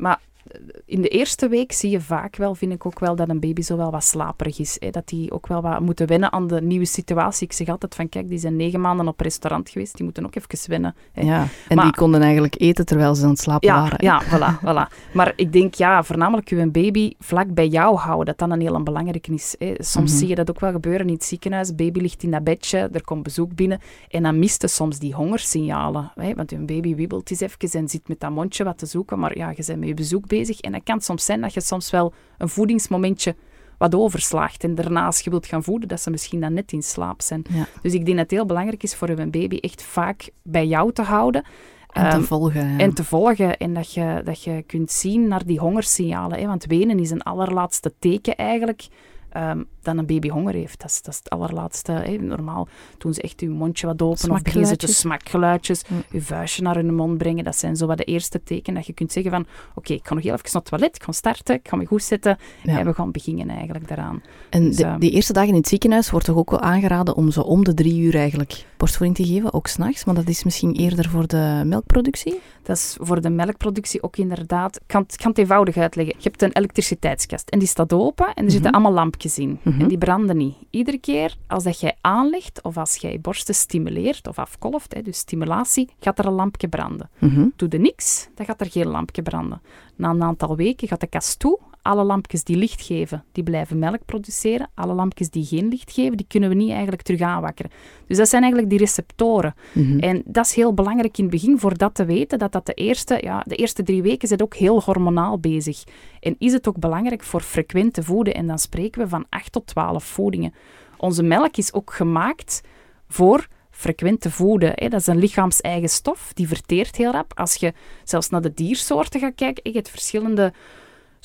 [0.85, 3.61] In de eerste week zie je vaak wel, vind ik ook wel, dat een baby
[3.61, 4.77] zo wel wat slaperig is.
[4.79, 4.89] Hè?
[4.89, 7.45] Dat die ook wel wat moeten wennen aan de nieuwe situatie.
[7.47, 10.35] Ik zeg altijd van, kijk, die zijn negen maanden op restaurant geweest, die moeten ook
[10.35, 10.95] even wennen.
[11.11, 11.21] Hè?
[11.21, 11.47] Ja.
[11.67, 13.97] En Maar- die konden eigenlijk eten terwijl ze aan het slapen Ja, waren.
[13.97, 14.05] hè.
[14.05, 15.11] ja voilà, voilà.
[15.13, 18.83] Maar ik denk, ja, voornamelijk je baby vlak bij jou houden, dat dat een heel
[18.83, 19.55] belangrijk is.
[19.59, 19.73] Hè.
[19.77, 20.19] Soms Mhm.
[20.19, 21.75] zie je dat ook wel gebeuren in het ziekenhuis.
[21.75, 23.79] Baby ligt in dat bedje, er komt bezoek binnen
[24.09, 26.11] en dan mist je soms die hongersignalen.
[26.15, 26.33] Hè.
[26.33, 29.37] Want je baby wiebelt eens even en zit met dat mondje wat te zoeken, maar
[29.37, 30.59] ja, je bent met je bezoek bezig.
[30.59, 33.35] En dat kan soms zijn dat je soms wel een voedingsmomentje
[33.77, 34.63] wat overslaagt.
[34.63, 37.41] En daarna, als je wilt gaan voeden, dat ze misschien dan net in slaap zijn.
[37.49, 37.65] Ja.
[37.81, 40.91] Dus ik denk dat het heel belangrijk is voor een baby echt vaak bij jou
[40.93, 41.43] te houden.
[41.91, 42.67] En te Ehm, volgen.
[42.69, 42.77] ja.
[42.77, 46.39] en te volgen en dat je, dat je kunt zien naar die hongersignalen.
[46.39, 46.45] Hè?
[46.47, 48.87] Want wenen is een allerlaatste teken eigenlijk
[49.29, 50.79] ehm, dat een baby honger heeft.
[50.81, 51.91] Dat is, dat is het allerlaatste.
[51.91, 52.15] Hè?
[52.17, 52.67] Normaal
[52.97, 55.81] doen ze echt je mondje wat open of beginnen ze te Smakgeluidjes.
[55.87, 56.03] Mm.
[56.11, 57.43] Je vuistje naar hun mond brengen.
[57.43, 59.45] Dat zijn zo wat de eerste tekenen dat je kunt zeggen van
[59.75, 61.85] oké, ik ga nog heel even naar het toilet, ik ga starten, ik ga me
[61.85, 62.79] goed zetten Ja.
[62.79, 64.21] en we gaan beginnen eigenlijk daaraan.
[64.49, 67.15] En Dus, de, ehm, die eerste dagen in het ziekenhuis wordt toch ook wel aangeraden
[67.15, 70.05] om zo om de drie uur eigenlijk borstvoeding te geven, ook s'nachts.
[70.05, 72.39] Maar dat is misschien eerder voor de melkproductie.
[72.63, 74.75] Dat is voor de melkproductie ook inderdaad...
[74.75, 76.15] Ik kan, ik kan het eenvoudig uitleggen.
[76.17, 78.79] Je hebt een elektriciteitskast en die staat open en er zitten Mhm.
[78.81, 79.59] allemaal lampjes in.
[79.75, 79.83] Mhm.
[79.83, 80.55] En die branden niet.
[80.69, 85.17] Iedere keer als dat jij aanlegt of als jij borsten stimuleert of afkolft, hè, dus
[85.17, 87.09] stimulatie, gaat er een lampje branden.
[87.19, 87.47] Mhm.
[87.55, 89.61] Doe je niks, dan gaat er geen lampje branden.
[89.95, 91.59] Na een aantal weken gaat de kast toe.
[91.85, 94.69] Alle lampjes die licht geven, die blijven melk produceren.
[94.73, 97.71] Alle lampjes die geen licht geven, die kunnen we niet eigenlijk terug aanwakkeren.
[98.07, 99.55] Dus dat zijn eigenlijk die receptoren.
[99.71, 99.99] Mhm.
[99.99, 102.73] En dat is heel belangrijk in het begin, voor dat te weten, dat dat de
[102.73, 105.83] eerste, ja, de eerste drie weken zit ook heel hormonaal bezig.
[106.19, 109.67] En is het ook belangrijk voor frequente voeden, en dan spreken we van 8 tot
[109.67, 110.53] 12 voedingen.
[110.97, 112.61] Onze melk is ook gemaakt
[113.07, 114.71] voor frequente voeden.
[114.75, 114.87] Hè.
[114.87, 117.39] Dat is een lichaams-eigen stof, die verteert heel rap.
[117.39, 120.53] Als je zelfs naar de diersoorten gaat kijken, je hebt verschillende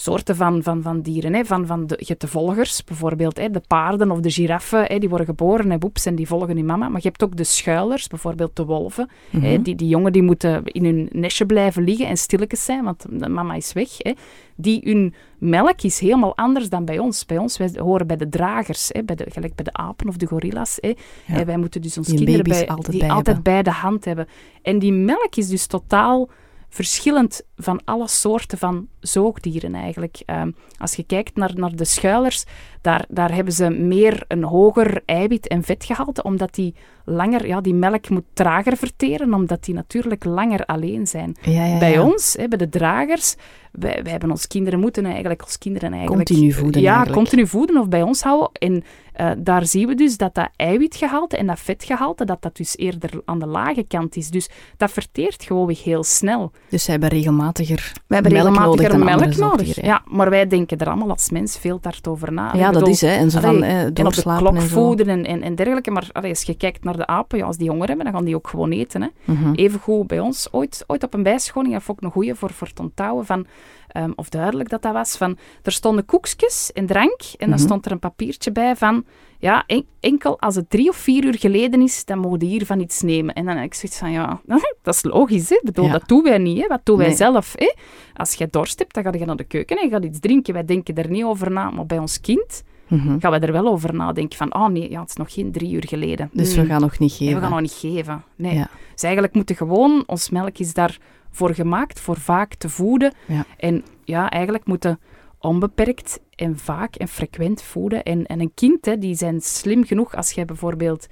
[0.01, 1.35] soorten van, van, van dieren.
[1.35, 1.45] Hè.
[1.45, 4.99] Van, van de, je hebt de volgers, bijvoorbeeld hè, de paarden of de giraffen, hè,
[4.99, 6.89] die worden geboren en boeps en die volgen hun mama.
[6.89, 9.09] Maar je hebt ook de schuilers, bijvoorbeeld de wolven.
[9.31, 9.45] Mhm.
[9.45, 13.07] Hè, die, die jongen die moeten in hun nestje blijven liggen en stilletjes zijn, want
[13.11, 13.89] de mama is weg.
[13.97, 14.13] Hè.
[14.57, 17.27] Die, hun melk is helemaal anders dan bij ons.
[17.27, 20.17] Bij ons, wij horen bij de dragers, hè, bij de, gelijk bij de apen of
[20.17, 20.79] de gorilla's.
[20.81, 20.89] Hè.
[20.89, 20.95] Ja.
[21.27, 24.05] En wij moeten dus ons Die kinderen bij, altijd die bij altijd bij de hand
[24.05, 24.27] hebben.
[24.63, 26.29] En die melk is dus totaal
[26.71, 30.23] verschillend van alle soorten van zoogdieren eigenlijk.
[30.27, 32.45] Ehm, als je kijkt naar, naar de schuilers,
[32.81, 37.75] daar, daar hebben ze meer een hoger eiwit- en vetgehalte, omdat die langer, ja, die
[37.75, 41.37] melk moet trager verteren, omdat die natuurlijk langer alleen zijn.
[41.43, 42.03] Ja, ja, Bij ja.
[42.05, 43.35] ons, hè, bij de dragers,
[43.73, 46.29] wij, wij hebben ons kinderen moeten eigenlijk, als kinderen eigenlijk...
[46.29, 47.17] Continu voeden Ja, eigenlijk.
[47.19, 48.51] continu voeden of bij ons houden.
[48.53, 48.85] En
[49.21, 53.11] eh, daar zien we dus dat dat eiwitgehalte en dat vetgehalte, dat dat dus eerder
[53.25, 54.31] aan de lage kant is.
[54.31, 56.53] Dus dat verteert gewoon weer heel snel.
[56.69, 59.85] Dus zij hebben regelmatiger We hebben melk nodig regelmatiger andere melk nodig.
[59.85, 62.55] Ja, maar wij denken er allemaal als mens veel hard over na.
[62.55, 63.09] Ja, dat is hè.
[63.09, 65.91] En zo van allee, en op de klok voeden en, en, en dergelijke.
[65.91, 68.25] Maar allee, als je kijkt naar de apen, ja, als die honger hebben, dan gaan
[68.25, 69.03] die ook gewoon eten.
[69.03, 69.09] Hè.
[69.25, 69.53] Mhm.
[69.55, 72.67] Evengoed bij ons, ooit, ooit op een bijscholing, dat vond ik een goeie voor, voor
[72.67, 73.47] het onthouden van,
[73.89, 77.59] ehm, of duidelijk dat dat was, van, er stonden koekjes en drank en dan Mhm.
[77.59, 79.05] stond er een papiertje bij van,
[79.39, 82.81] ja, en- enkel als het drie of vier uur geleden is, dan mogen die hiervan
[82.81, 83.35] iets nemen.
[83.35, 84.41] En dan heb ik zoiets van, ja,
[84.83, 85.55] dat is logisch, hè.
[85.55, 85.93] Ik bedoel, Ja.
[85.93, 86.67] dat doen wij niet, hè.
[86.67, 87.17] Wat doen wij Nee.
[87.17, 87.75] zelf, hè.
[88.15, 90.53] Als je dorst hebt, dan ga je naar de keuken en je gaat iets drinken.
[90.55, 93.19] Wij denken er niet over na, maar bij ons kind Mhm.
[93.21, 95.73] gaan we er wel over nadenken van, oh nee, ja, het is nog geen drie
[95.73, 96.31] uur geleden.
[96.33, 97.35] Dus we gaan nog niet geven.
[97.35, 98.23] we gaan nog niet geven.
[98.37, 98.55] Nee.
[98.55, 98.69] Ja.
[98.93, 103.13] Dus eigenlijk moeten gewoon, ons melk is daarvoor gemaakt, voor vaak te voeden.
[103.27, 103.45] Ja.
[103.57, 105.01] En ja, eigenlijk moeten
[105.39, 108.03] onbeperkt en vaak en frequent voeden.
[108.03, 111.07] En, en een kind, hè, die zijn slim genoeg als jij bijvoorbeeld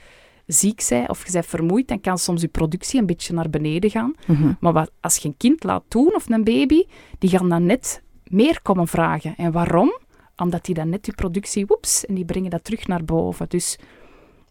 [0.47, 3.91] ziek bent of je bent vermoeid, dan kan soms je productie een beetje naar beneden
[3.91, 4.15] gaan.
[4.27, 4.53] Mhm.
[4.61, 6.85] Maar wat, als je een kind laat doen, of een baby,
[7.19, 9.35] die gaan dan net meer komen vragen.
[9.37, 9.99] En waarom?
[10.37, 13.49] Omdat die dan net die productie, woeps, en die brengen dat terug naar boven.
[13.49, 13.79] Dus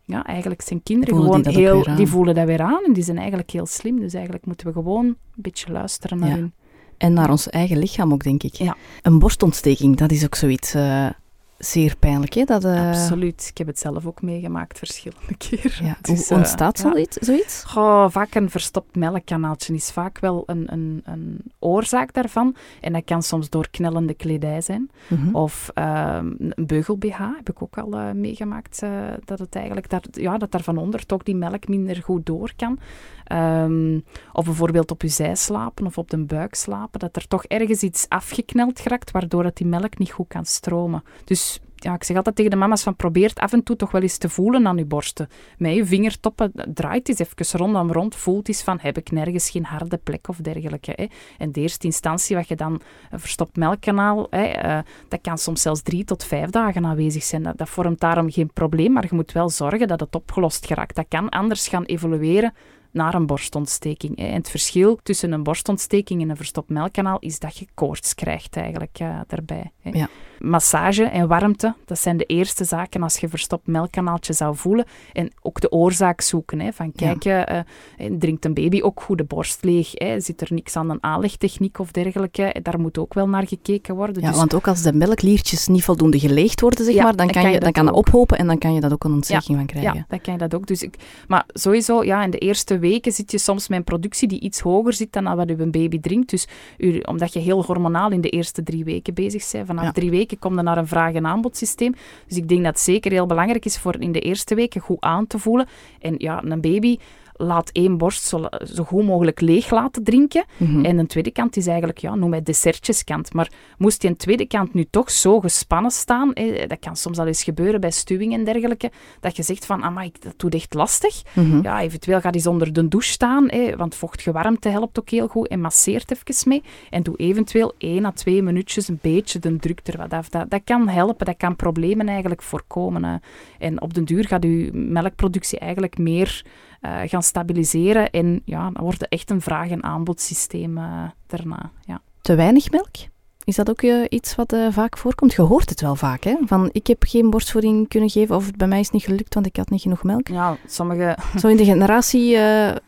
[0.05, 1.95] ja, eigenlijk zijn kinderen Voelen gewoon heel...
[1.95, 3.99] Die voelen dat weer aan en die zijn eigenlijk heel slim.
[3.99, 6.35] Dus eigenlijk moeten we gewoon een beetje luisteren naar Ja.
[6.35, 6.53] hun.
[6.97, 8.53] En naar ons eigen lichaam ook, denk ik.
[8.53, 8.75] Ja.
[9.01, 11.09] Een borstontsteking, dat is ook zoiets eh,
[11.57, 12.43] zeer pijnlijk, hè?
[12.43, 13.47] Dat, eh, Absoluut.
[13.49, 15.85] Ik heb het zelf ook meegemaakt verschillende keren.
[15.85, 15.97] Ja.
[16.01, 16.89] Dus, Hoe eh, ontstaat ja.
[16.89, 17.17] zoiets?
[17.17, 17.63] zoiets?
[17.63, 22.55] Goh, vaak een verstopt melkkanaaltje is vaak wel een, een, een oorzaak daarvan.
[22.81, 24.89] En dat kan soms door knellende kledij zijn.
[25.07, 25.35] Mhm.
[25.35, 28.81] Of ehm, een beugel-BH heb ik ook al meegemaakt.
[29.25, 32.53] dat het eigenlijk daar, ja, dat daar van onder toch die melk minder goed door
[32.55, 32.79] kan.
[33.27, 33.99] Ehm,
[34.33, 36.99] of bijvoorbeeld op je zij slapen of op de buik slapen.
[36.99, 41.03] Dat er toch ergens iets afgekneld geraakt, waardoor dat die melk niet goed kan stromen.
[41.23, 43.91] Dus ja, ik zeg altijd tegen de mama's van probeer het af en toe toch
[43.91, 45.29] wel eens te voelen aan je borsten.
[45.57, 49.65] Met je vingertoppen, draait eens even rondom rond, voelt eens van heb ik nergens geen
[49.65, 50.93] harde plek of dergelijke.
[50.95, 51.05] Hè.
[51.37, 55.61] En de eerste instantie wat je dan een verstopt melkkanaal, hè, eh, dat kan soms
[55.61, 57.43] zelfs drie tot vijf dagen aanwezig zijn.
[57.43, 60.95] Dat, dat vormt daarom geen probleem, maar je moet wel zorgen dat het opgelost geraakt.
[60.95, 62.53] Dat kan anders gaan evolueren
[62.97, 64.17] naar een borstontsteking.
[64.17, 68.55] En het verschil tussen een borstontsteking en een verstopt melkkanaal is dat je koorts krijgt
[68.57, 69.71] eigenlijk uh, daarbij.
[69.81, 69.89] Hè.
[69.93, 70.09] Ja.
[70.39, 74.85] Massage en warmte, dat zijn de eerste zaken als je verstopt melkkanaaltje zou voelen.
[75.13, 76.59] En ook de oorzaak zoeken.
[76.59, 77.65] Hè, van kijk, ja.
[77.99, 79.91] uh, drinkt een baby ook goed de borst leeg?
[79.93, 82.55] Hè, zit er niks aan een aanlegtechniek of dergelijke?
[82.61, 84.21] Daar moet ook wel naar gekeken worden.
[84.21, 84.37] Ja, dus...
[84.37, 87.51] want ook als de melkliertjes niet voldoende geleegd worden, zeg Ja, maar, dan kan, kan
[87.51, 89.65] je, je dan kan dat ophopen en dan kan je dat ook een ontsteking van
[89.65, 89.93] krijgen.
[89.93, 90.67] Ja, dan kan je dat ook.
[90.67, 90.95] Dus ik,
[91.27, 94.59] maar sowieso, ja, in de eerste weken zit je soms met een productie die iets
[94.59, 96.29] hoger zit dan wat uw baby drinkt.
[96.29, 96.47] Dus
[96.77, 99.65] u, omdat je heel hormonaal in de eerste drie weken bezig bent.
[99.67, 99.91] Vanaf Ja.
[99.91, 101.93] drie weken kom je naar een vraag- en aanbodsysteem.
[102.27, 105.01] Dus ik denk dat het zeker heel belangrijk is voor in de eerste weken goed
[105.01, 105.67] aan te voelen.
[105.99, 106.97] En ja, een baby
[107.37, 110.45] laat één borst zo, zo goed mogelijk leeg laten drinken.
[110.57, 110.85] Mhm.
[110.85, 113.33] En een tweede kant is eigenlijk, ja, noem het dessertjeskant.
[113.33, 116.33] Maar moest die een tweede kant nu toch zo gespannen staan,
[116.67, 120.11] dat kan soms al eens gebeuren bij stuwing en dergelijke, dat je zegt van, amai,
[120.19, 121.21] dat doet echt lastig.
[121.33, 121.61] Mhm.
[121.61, 125.47] Ja, eventueel ga eens onder de douche staan, want vochtige warmte helpt ook heel goed
[125.47, 126.63] en masseert even mee.
[126.89, 130.29] En doe eventueel één à twee minuutjes een beetje de druk er wat af.
[130.29, 133.03] Dat, dat kan helpen, dat kan problemen eigenlijk voorkomen.
[133.03, 133.15] hè.
[133.59, 136.45] En op den duur gaat uw melkproductie eigenlijk meer
[136.81, 141.71] eh, gaan stabiliseren en ja, dan wordt het echt een vraag- en aanbodsysteem eh, daarna.
[141.85, 142.01] Ja.
[142.21, 142.95] Te weinig melk?
[143.43, 145.33] Is dat ook eh, iets wat vaak voorkomt?
[145.33, 146.35] Je hoort het wel vaak, hè?
[146.45, 149.45] Van, ik heb geen borstvoeding kunnen geven of het bij mij is niet gelukt, want
[149.45, 150.27] ik had niet genoeg melk.
[150.27, 152.37] ja, sommige Zo in de generatie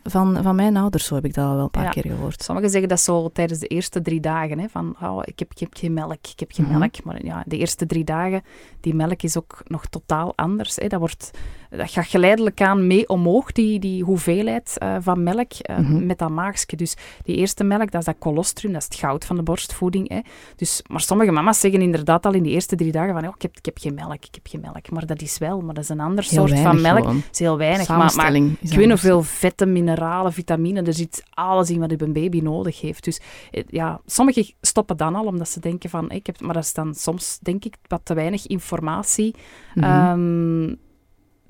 [0.04, 1.90] van, van mijn ouders, zo heb ik dat al wel een paar Ja.
[1.90, 2.44] keer gehoord.
[2.44, 4.60] Sommigen zeggen dat zo tijdens de eerste drie dagen.
[4.60, 6.78] Hè, van, oh, ik, heb, ik heb geen melk, ik heb geen Mhm.
[6.80, 7.04] melk.
[7.04, 8.42] Maar ja, de eerste drie dagen,
[8.82, 10.76] die melk is ook nog totaal anders.
[10.76, 10.88] Hè.
[10.88, 11.32] Dat, wordt,
[11.70, 16.06] dat gaat geleidelijk aan mee omhoog, die, die hoeveelheid eh, van melk eh, Mhm.
[16.06, 16.76] met dat maagske.
[16.76, 20.10] Dus die eerste melk, dat is dat colostrum, dat is het goud van de borstvoeding.
[20.10, 20.20] Hè.
[20.56, 23.42] Dus, maar sommige mama's zeggen inderdaad al in de eerste drie dagen van, oh, ik,
[23.42, 24.90] heb, ik heb geen melk, ik heb geen melk.
[24.90, 26.98] Maar dat is wel, maar dat is een ander Heel soort van melk.
[26.98, 27.16] gewoon.
[27.16, 31.70] Het is heel weinig, maar, maar ik weet hoeveel vetten, mineralen, vitamine, er zit alles
[31.70, 33.04] in wat een baby nodig heeft.
[33.04, 36.64] Dus eh, ja, sommigen stoppen dan al omdat ze denken van, ik heb, maar dat
[36.64, 39.36] is dan soms, denk ik, wat te weinig informatie.
[39.76, 40.74] Ehm,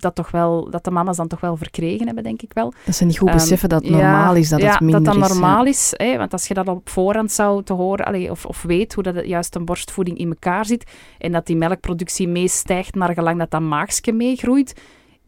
[0.02, 2.74] dat, toch wel, dat de mama's dan toch wel verkregen hebben, denk ik wel.
[2.86, 5.04] dat ze niet goed Ehm, beseffen dat het ja, normaal is, dat ja, het minder
[5.04, 5.30] dat dat is.
[5.30, 5.34] ja.
[5.34, 5.94] normaal is.
[5.98, 9.04] Hè, want als je dat op voorhand zou te horen, allee, of, of weet hoe
[9.04, 13.40] dat het juist een borstvoeding in elkaar zit, en dat die melkproductie meestijgt naar gelang
[13.40, 14.74] dat dat maagske meegroeit,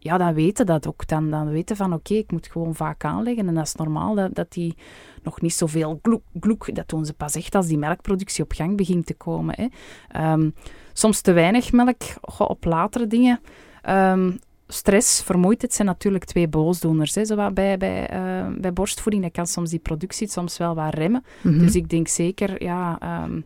[0.03, 1.07] ja, dan weten dat ook.
[1.07, 3.47] Dan, dan weten van, oké, ik moet gewoon vaak aanleggen.
[3.47, 4.75] En dat is normaal, dat, dat die
[5.23, 8.77] nog niet zoveel gloek, gloek, dat doen ze pas echt als die melkproductie op gang
[8.77, 9.55] begint te komen.
[9.57, 9.67] Hè.
[10.07, 10.49] Ehm,
[10.93, 13.39] soms te weinig melk goh, op latere dingen.
[13.81, 14.31] Ehm,
[14.73, 17.15] stress, vermoeidheid zijn natuurlijk twee boosdoeners.
[17.15, 19.23] Hè, bij, bij, eh, bij borstvoeding.
[19.23, 21.23] Dat kan soms die productie soms wel wat remmen.
[21.41, 21.59] Mhm.
[21.59, 23.41] Dus ik denk zeker, ja, ehm,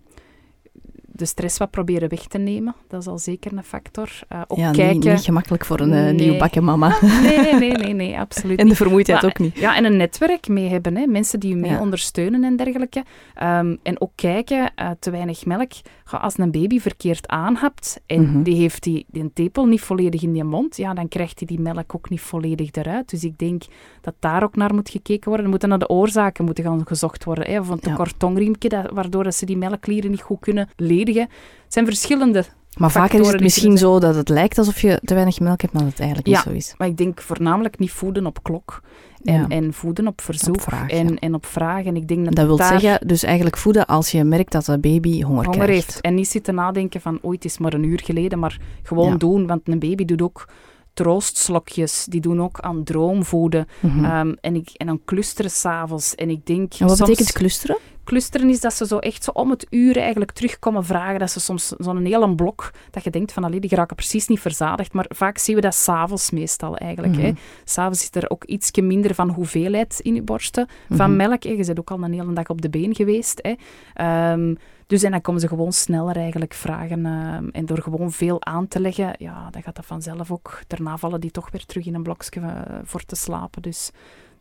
[1.17, 2.75] de stress wat proberen weg te nemen.
[2.87, 4.09] Dat is al zeker een factor.
[4.27, 4.93] Eh, ook ja, kijken.
[4.99, 6.13] niet, niet gemakkelijk voor een eh, Nee.
[6.13, 6.97] nieuwbakken mama.
[7.01, 9.57] Nee, nee, nee, nee, nee, absoluut en de vermoeidheid Maar- ook niet.
[9.57, 10.95] ja, en een netwerk mee hebben.
[10.97, 11.05] Hè.
[11.05, 11.79] Mensen die je mee Ja.
[11.79, 13.03] ondersteunen en dergelijke.
[13.35, 15.71] Ehm, en ook kijken, te weinig melk.
[16.07, 18.41] Ga, als een baby verkeerd aanhapt en Mhm.
[18.43, 21.59] die heeft die, die tepel niet volledig in die mond, ja, dan krijgt hij die
[21.59, 23.09] melk ook niet volledig eruit.
[23.09, 23.63] Dus ik denk
[24.01, 25.43] dat daar ook naar moet gekeken worden.
[25.43, 27.45] Er moeten naar de oorzaken moeten gaan gezocht worden.
[27.51, 27.59] Hè.
[27.59, 27.89] Of een Ja.
[27.89, 31.21] tekort tongriempje, dat, waardoor dat ze die melkklieren niet goed kunnen ledigen.
[31.21, 32.43] Het zijn verschillende
[32.77, 35.61] Maar vaker is het misschien er zo dat het lijkt alsof je te weinig melk
[35.61, 36.35] hebt, maar dat het eigenlijk Ja.
[36.35, 36.75] niet zo is.
[36.77, 38.81] Maar ik denk voornamelijk niet voeden op klok.
[39.25, 39.47] En, Ja.
[39.47, 40.55] en voeden op verzoek.
[40.55, 41.15] Op vraag, en, ja.
[41.15, 41.85] en op vraag.
[41.85, 44.65] En ik denk dat Dat wil daar zeggen, dus eigenlijk voeden als je merkt dat
[44.65, 45.85] de baby honger, honger krijgt.
[45.85, 46.01] heeft.
[46.01, 48.39] En niet zitten nadenken van, oei, het is maar een uur geleden.
[48.39, 49.15] Maar gewoon Ja.
[49.17, 49.47] doen.
[49.47, 50.47] Want een baby doet ook
[50.93, 52.05] troostslokjes.
[52.09, 53.67] Die doen ook aan droomvoeden.
[53.81, 56.15] Ehm, en, ik, en dan clusteren s'avonds.
[56.15, 56.73] En ik denk...
[56.73, 57.77] en wat soms, betekent clusteren?
[58.05, 61.19] Clusteren is dat ze zo echt zo om het uur eigenlijk terugkomen vragen.
[61.19, 64.39] Dat ze soms zo'n hele blok, dat je denkt van, allee, die geraken precies niet
[64.39, 64.93] verzadigd.
[64.93, 67.15] Maar vaak zien we dat s'avonds meestal eigenlijk.
[67.15, 67.27] hè.
[67.27, 67.35] Mhm.
[67.63, 71.15] S'avonds is er ook iets minder van hoeveelheid in je borsten van Mhm.
[71.15, 71.43] melk.
[71.43, 71.49] hè.
[71.49, 73.39] Je bent ook al een hele dag op de been geweest.
[73.41, 73.53] Hè.
[73.93, 74.55] Ehm,
[74.87, 77.05] dus en dan komen ze gewoon sneller eigenlijk vragen.
[77.05, 80.59] ehm, en door gewoon veel aan te leggen, ja, dan gaat dat vanzelf ook.
[80.67, 83.61] Daarna vallen die toch weer terug in een blokje eh, voor te slapen.
[83.61, 83.91] Dus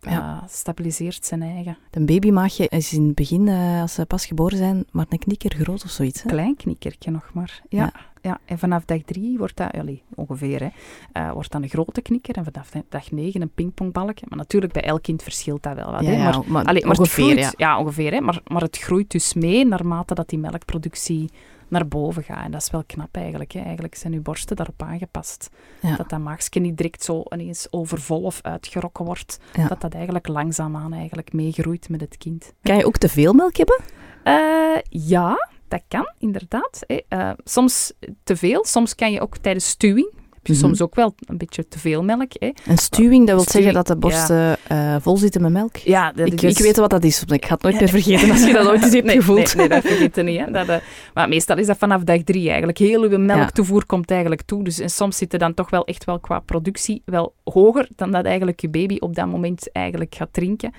[0.00, 0.44] Ja.
[0.48, 1.76] stabiliseert zijn eigen.
[1.90, 5.54] Een babymaagje is in het begin, eh, als ze pas geboren zijn, maar een knikker
[5.54, 6.22] groot of zoiets.
[6.22, 6.28] Hè?
[6.28, 7.62] Klein knikkertje nog maar.
[7.68, 7.78] Ja.
[7.78, 7.92] Ja.
[8.22, 8.40] ja.
[8.44, 10.68] en vanaf dag drie wordt dat, allee, ongeveer, hè,
[11.12, 12.36] eh, wordt dat een grote knikker.
[12.36, 14.26] En vanaf dag negen een pingpongbalkje.
[14.28, 16.02] Maar natuurlijk, bij elk kind verschilt dat wel wat.
[16.02, 16.22] Ja, hè.
[16.22, 17.42] Maar maar, Allee, maar ongeveer, het ja.
[17.42, 17.78] groeit, ja.
[17.78, 18.12] ongeveer.
[18.12, 18.20] Hè?
[18.20, 21.30] Maar, maar het groeit dus mee naarmate dat die melkproductie
[21.68, 22.44] naar boven gaat.
[22.44, 23.52] En dat is wel knap eigenlijk.
[23.52, 23.60] Hè?
[23.60, 25.50] Eigenlijk zijn uw borsten daarop aangepast.
[25.80, 25.96] Ja.
[25.96, 29.38] Dat dat maagje niet direct zo ineens overvol of uitgerokken wordt.
[29.52, 29.68] Ja.
[29.68, 32.52] Dat dat eigenlijk langzaamaan eigenlijk meegroeit met het kind.
[32.62, 33.80] Kan je ook te veel melk hebben?
[34.22, 36.84] Eh, ja, dat kan inderdaad.
[36.86, 37.00] hè.
[37.08, 37.92] Eh, soms
[38.24, 38.64] te veel.
[38.64, 40.12] Soms kan je ook tijdens stuwing
[40.46, 40.62] je Mhm.
[40.62, 42.30] soms ook wel een beetje te veel melk.
[42.38, 42.50] Hè.
[42.66, 45.76] Een stuwing, dat wil zeggen dat de borsten eh, vol zitten met melk?
[45.76, 48.30] Ja, dat Ik, is- ik weet wat dat is, ik ga het nooit meer vergeten
[48.30, 49.54] als je dat ooit eens hebt nee, gevoeld.
[49.56, 50.38] Nee, nee, dat vergeet je niet.
[50.40, 50.50] Hè.
[50.50, 50.76] Dat, eh,
[51.14, 52.78] maar meestal is dat vanaf dag drie eigenlijk.
[52.78, 54.64] Heel uw melktoevoer komt eigenlijk toe.
[54.64, 58.10] Dus, en soms zit het dan toch wel echt wel qua productie wel hoger dan
[58.10, 60.72] dat eigenlijk je baby op dat moment eigenlijk gaat drinken.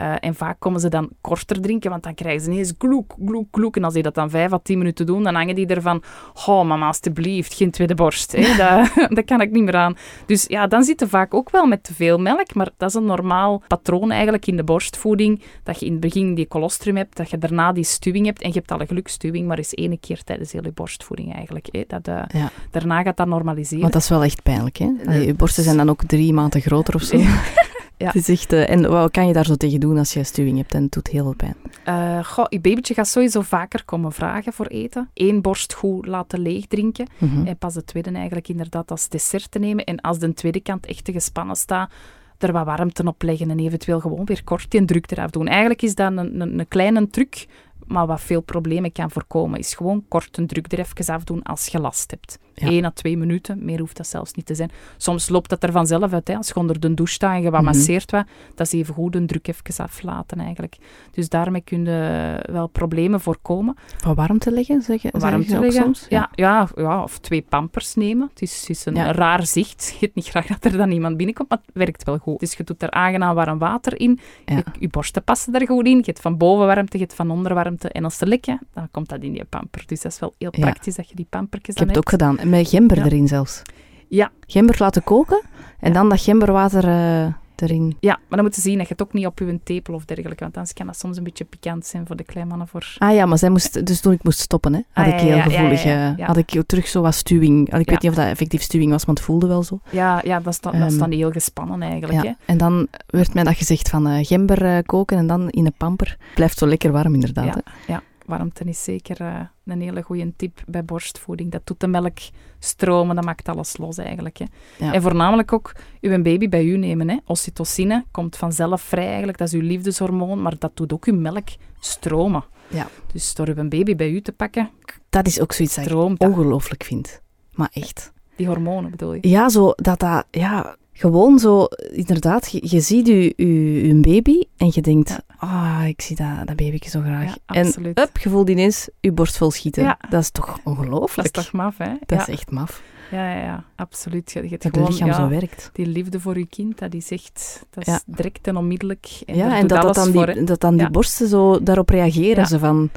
[0.00, 3.46] Eh, en vaak komen ze dan korter drinken, want dan krijgen ze ineens gloek, gloek,
[3.50, 3.76] gloek.
[3.76, 6.02] En als die dat dan vijf à tien minuten doen, dan hangen die ervan,
[6.46, 8.32] oh mama, alstublieft, geen tweede borst.
[8.32, 8.40] Hè.
[8.60, 9.96] Dat, dat kan ik niet meer aan.
[10.26, 13.04] Dus ja, dan zitten vaak ook wel met te veel melk, maar dat is een
[13.04, 17.30] normaal patroon eigenlijk in de borstvoeding, dat je in het begin die colostrum hebt, dat
[17.30, 20.22] je daarna die stuwing hebt, en je hebt al een gelukstuwing, maar eens één keer
[20.22, 21.68] tijdens heel je borstvoeding eigenlijk.
[21.70, 21.84] Hè.
[21.86, 23.80] Dat, eh, Ja, daarna gaat dat normaliseren.
[23.80, 25.14] want dat is wel echt pijnlijk, hè?
[25.14, 27.20] Je borsten zijn dan ook drie maanden groter of zo.
[28.00, 28.06] Ja.
[28.06, 30.56] Het is echt, eh, en wat kan je daar zo tegen doen als je stuwing
[30.56, 31.56] hebt en het doet heel veel pijn?
[31.84, 35.10] Eh, goh, je babytje gaat sowieso vaker komen vragen voor eten.
[35.14, 37.08] Eén borst goed laten leeg drinken.
[37.18, 37.46] Mhm.
[37.46, 39.84] En pas de tweede eigenlijk inderdaad als dessert te nemen.
[39.84, 41.92] En als de tweede kant echt te gespannen staat,
[42.38, 45.46] er wat warmte op leggen en eventueel gewoon weer kort die druk eraf doen.
[45.46, 47.46] Eigenlijk is dat een, een, een kleine truc,
[47.86, 51.66] maar wat veel problemen kan voorkomen, is gewoon kort een druk er even afdoen als
[51.66, 52.38] je last hebt.
[52.60, 52.66] Ja.
[52.68, 54.70] Eén à twee minuten, meer hoeft dat zelfs niet te zijn.
[54.96, 56.28] Soms loopt dat er vanzelf uit.
[56.28, 56.36] Hè.
[56.36, 57.70] Als je onder de douche staat en je wat Mhm.
[57.70, 60.76] masseert wat, dat is even goed een druk even aflaten eigenlijk.
[61.10, 63.76] Dus daarmee kun je wel problemen voorkomen.
[64.04, 65.82] Wat warm te leggen, zeg je, Warm te ook leggen.
[65.82, 66.06] soms?
[66.08, 68.28] Ja, ja, ja, of twee pampers nemen.
[68.30, 69.12] Het is, het is een Ja.
[69.12, 69.88] raar zicht.
[70.00, 72.38] Je hebt niet graag dat er dan iemand binnenkomt, maar het werkt wel goed.
[72.40, 74.18] Dus je doet er aangenaam warm water in.
[74.44, 74.56] Ja.
[74.56, 75.96] Je, je borsten passen er goed in.
[75.96, 77.88] Je hebt van boven warmte, je hebt van onder warmte.
[77.88, 79.82] En als ze lekken, dan komt dat in je pamper.
[79.86, 82.22] Dus dat is wel heel praktisch dat je die pampertjes Ik heb dan het hebt.
[82.28, 82.48] ook gedaan.
[82.50, 83.04] Met gember Ja.
[83.04, 83.62] erin zelfs.
[84.08, 84.30] Ja.
[84.46, 85.42] Gember laten koken
[85.80, 87.96] en dan dat gemberwater eh, erin.
[88.00, 90.04] Ja, maar dan moet je zien dat je het ook niet op je tepel of
[90.04, 92.68] dergelijke, want anders kan dat soms een beetje pikant zijn voor de kleinmannen.
[92.68, 92.94] Voor...
[92.98, 95.36] Ah ja, maar zij moest, dus toen ik moest stoppen, hè, had Ah, ik heel
[95.36, 95.84] ja, gevoelig,
[96.26, 97.66] had ik terug zo wat stuwing.
[97.66, 99.80] Ik weet niet of dat effectief stuwing was, maar het voelde wel zo.
[99.90, 102.22] Ja, ja dat, is dan, dat is Ehm, dan heel gespannen eigenlijk.
[102.22, 102.30] Hè?
[102.44, 105.74] En dan werd mij dat gezegd van eh, gember eh, koken en dan in een
[105.76, 106.16] pamper.
[106.34, 107.62] Blijft zo lekker warm inderdaad.
[107.86, 108.02] Ja.
[108.30, 111.50] Warmte is zeker eh, een hele goede tip bij borstvoeding.
[111.50, 112.18] Dat doet de melk
[112.58, 114.38] stromen, dat maakt alles los eigenlijk.
[114.38, 114.44] Hè.
[114.78, 114.92] Ja.
[114.92, 117.08] En voornamelijk ook uw baby bij u nemen.
[117.08, 117.16] Hè.
[117.26, 121.48] Oxytocine komt vanzelf vrij eigenlijk, dat is uw liefdeshormoon, maar dat doet ook uw melk
[121.80, 122.44] stromen.
[122.68, 122.88] Ja.
[123.12, 124.70] Dus door uw baby bij u te pakken,
[125.08, 127.20] Dat is ook zoiets dat ik ongelooflijk vind.
[127.52, 128.12] Maar echt.
[128.36, 129.28] Die hormonen bedoel je?
[129.28, 134.42] Ja, zo dat dat, ja, gewoon zo, inderdaad, je, je ziet je, je, je baby
[134.56, 135.20] en je denkt, Ja.
[135.36, 137.34] ah, ik zie dat, dat babyke zo graag.
[137.46, 139.82] Ja, en up, je voelt ineens je borst vol schieten.
[139.82, 139.98] Ja.
[140.10, 141.36] Dat is toch Dat ongelooflijk?
[141.36, 141.90] is toch maf, hè?
[142.06, 142.20] Dat ja.
[142.20, 144.32] is echt maf, ja, ja, ja, absoluut.
[144.32, 145.70] Je, je dat gewoon, lichaam ja, zo werkt.
[145.72, 148.00] die liefde voor je kind, dat is echt, dat is Ja.
[148.06, 149.08] direct en onmiddellijk.
[149.26, 150.90] En ja, en dat, dat dan, voor, die, dat dan die Ja.
[150.90, 152.36] borsten zo daarop reageren.
[152.42, 152.44] Ja.
[152.44, 152.90] Ze van,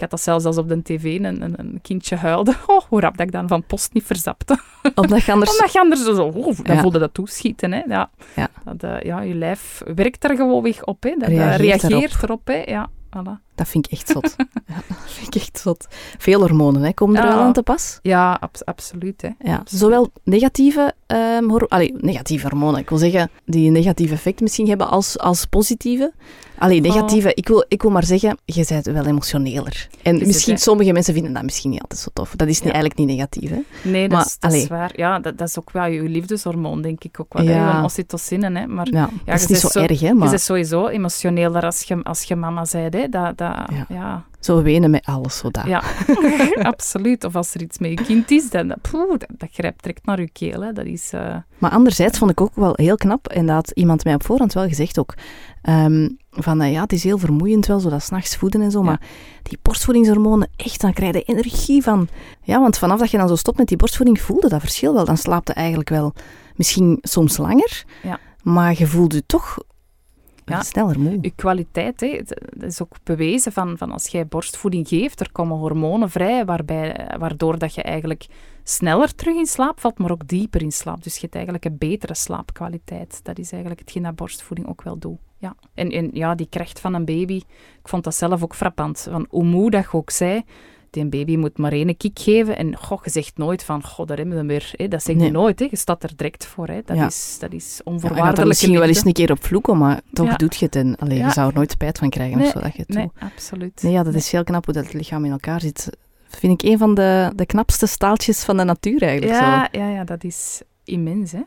[0.00, 2.54] Ik had dat zelfs als op de tv een, een, een kindje huilde.
[2.66, 4.58] Oh, hoe rap dat ik dan van post niet verzapte.
[4.94, 5.50] omdat je anders...
[5.50, 6.80] Omdat je anders zo, oh, dan Ja.
[6.82, 7.72] voelde dat toeschieten.
[7.72, 7.82] Hè.
[7.88, 8.10] Ja.
[8.36, 8.48] Ja.
[8.64, 11.02] Dat, eh, ja, je lijf werkt daar gewoon weg op.
[11.02, 11.14] Hè.
[11.18, 12.46] Dat Reageert reageert erop.
[12.46, 12.62] Hè.
[12.66, 13.49] Ja, voilà.
[13.60, 14.34] Dat vind ik echt zot.
[14.68, 15.86] ja, dat vind ik echt zot.
[16.18, 17.34] Veel hormonen, hè, komen er Ja.
[17.34, 17.98] wel aan te pas.
[18.02, 19.22] ja abs- absoluut.
[19.22, 19.28] Hè.
[19.50, 20.94] Ja, zowel negatieve,
[21.48, 26.12] hor- allee, negatieve hormonen, ik wil zeggen, die negatieve effect misschien hebben, als, als positieve.
[26.58, 29.88] Allee, negatieve, ik, wil, ik wil maar zeggen, je bent wel emotioneler.
[30.02, 32.32] En misschien, sommige mensen vinden dat misschien niet altijd zo tof.
[32.36, 32.80] Dat is niet, Ja.
[32.80, 33.90] eigenlijk niet negatief, hè.
[33.90, 34.90] Nee, dat, Maar, is, dat is waar.
[34.94, 37.42] Ja, dat, dat is ook wel je liefdeshormoon, denk ik ook wel.
[37.42, 37.50] Ja.
[37.72, 37.78] Hè.
[37.78, 38.58] Een oxytocine.
[38.58, 38.66] Hè.
[38.66, 41.82] Maar Ja, dat is je niet zo, erg, hè, je maar bent sowieso emotioneler als
[41.82, 42.94] je, als je mama bent.
[42.94, 43.08] Hè.
[43.08, 43.84] Dat, dat, Ja.
[43.88, 44.24] ja.
[44.40, 45.66] zo wenen met alles, zo dat.
[45.66, 45.82] Ja,
[46.72, 47.24] absoluut.
[47.24, 50.20] Of als er iets met je kind is, dan poeh, dat, dat grijpt direct naar
[50.20, 50.60] je keel.
[50.62, 50.72] Hè.
[50.72, 51.12] Dat is...
[51.12, 54.24] eh, Maar anderzijds vond ik ook wel heel knap, en dat had iemand mij op
[54.24, 55.14] voorhand wel gezegd ook,
[55.62, 58.78] ehm, van eh, ja, het is heel vermoeiend wel, zo dat s'nachts voeden en zo,
[58.78, 58.84] Ja.
[58.84, 59.00] maar
[59.42, 62.08] die borstvoedingshormonen, echt, dan krijg je energie van.
[62.42, 65.04] Ja, want vanaf dat je dan zo stopt met die borstvoeding, voelde dat verschil wel.
[65.04, 66.12] Dan slaapt je eigenlijk wel
[66.56, 68.18] misschien soms langer, Ja.
[68.42, 69.58] maar je voelt je toch
[70.50, 70.62] Ja.
[70.62, 71.18] sneller moe.
[71.20, 75.56] je kwaliteit, hè, het is ook bewezen van, van als jij borstvoeding geeft, er komen
[75.56, 78.26] hormonen vrij, waarbij, waardoor dat je eigenlijk
[78.62, 81.02] sneller terug in slaap valt, maar ook dieper in slaap.
[81.02, 83.20] Dus je hebt eigenlijk een betere slaapkwaliteit.
[83.22, 85.18] Dat is eigenlijk hetgeen dat borstvoeding ook wel doet.
[85.38, 85.54] Ja.
[85.74, 87.36] En, en ja, die kracht van een baby,
[87.82, 89.06] ik vond dat zelf ook frappant.
[89.10, 90.42] Van hoe moe dat je ook zei,
[90.90, 92.56] die baby moet maar één kick geven.
[92.56, 94.70] En goh, je zegt nooit van, goh, daar hebben we hem weer.
[94.76, 94.88] Hè.
[94.88, 95.30] Dat zeg je Nee.
[95.30, 95.58] nooit.
[95.58, 95.66] Hè.
[95.70, 96.66] Je staat er direct voor.
[96.68, 96.80] Hè.
[96.84, 97.06] Dat, Ja.
[97.06, 100.26] is, dat is Ja, er onvoorwaardelijke misschien wel eens een keer op vloeken, maar toch
[100.26, 100.36] Ja.
[100.36, 100.76] doet je het.
[100.76, 101.26] En allee, Ja.
[101.26, 103.22] je zou er nooit spijt van krijgen Nee, of zo dat je het Nee, doet.
[103.32, 103.82] absoluut.
[103.82, 105.90] Nee, ja, dat is heel knap hoe dat het lichaam in elkaar zit.
[106.28, 109.34] Vind ik een van de, de knapste staaltjes van de natuur eigenlijk.
[109.38, 109.44] Zo.
[109.44, 111.32] Ja, ja, ja, dat is immens.
[111.32, 111.40] Hè.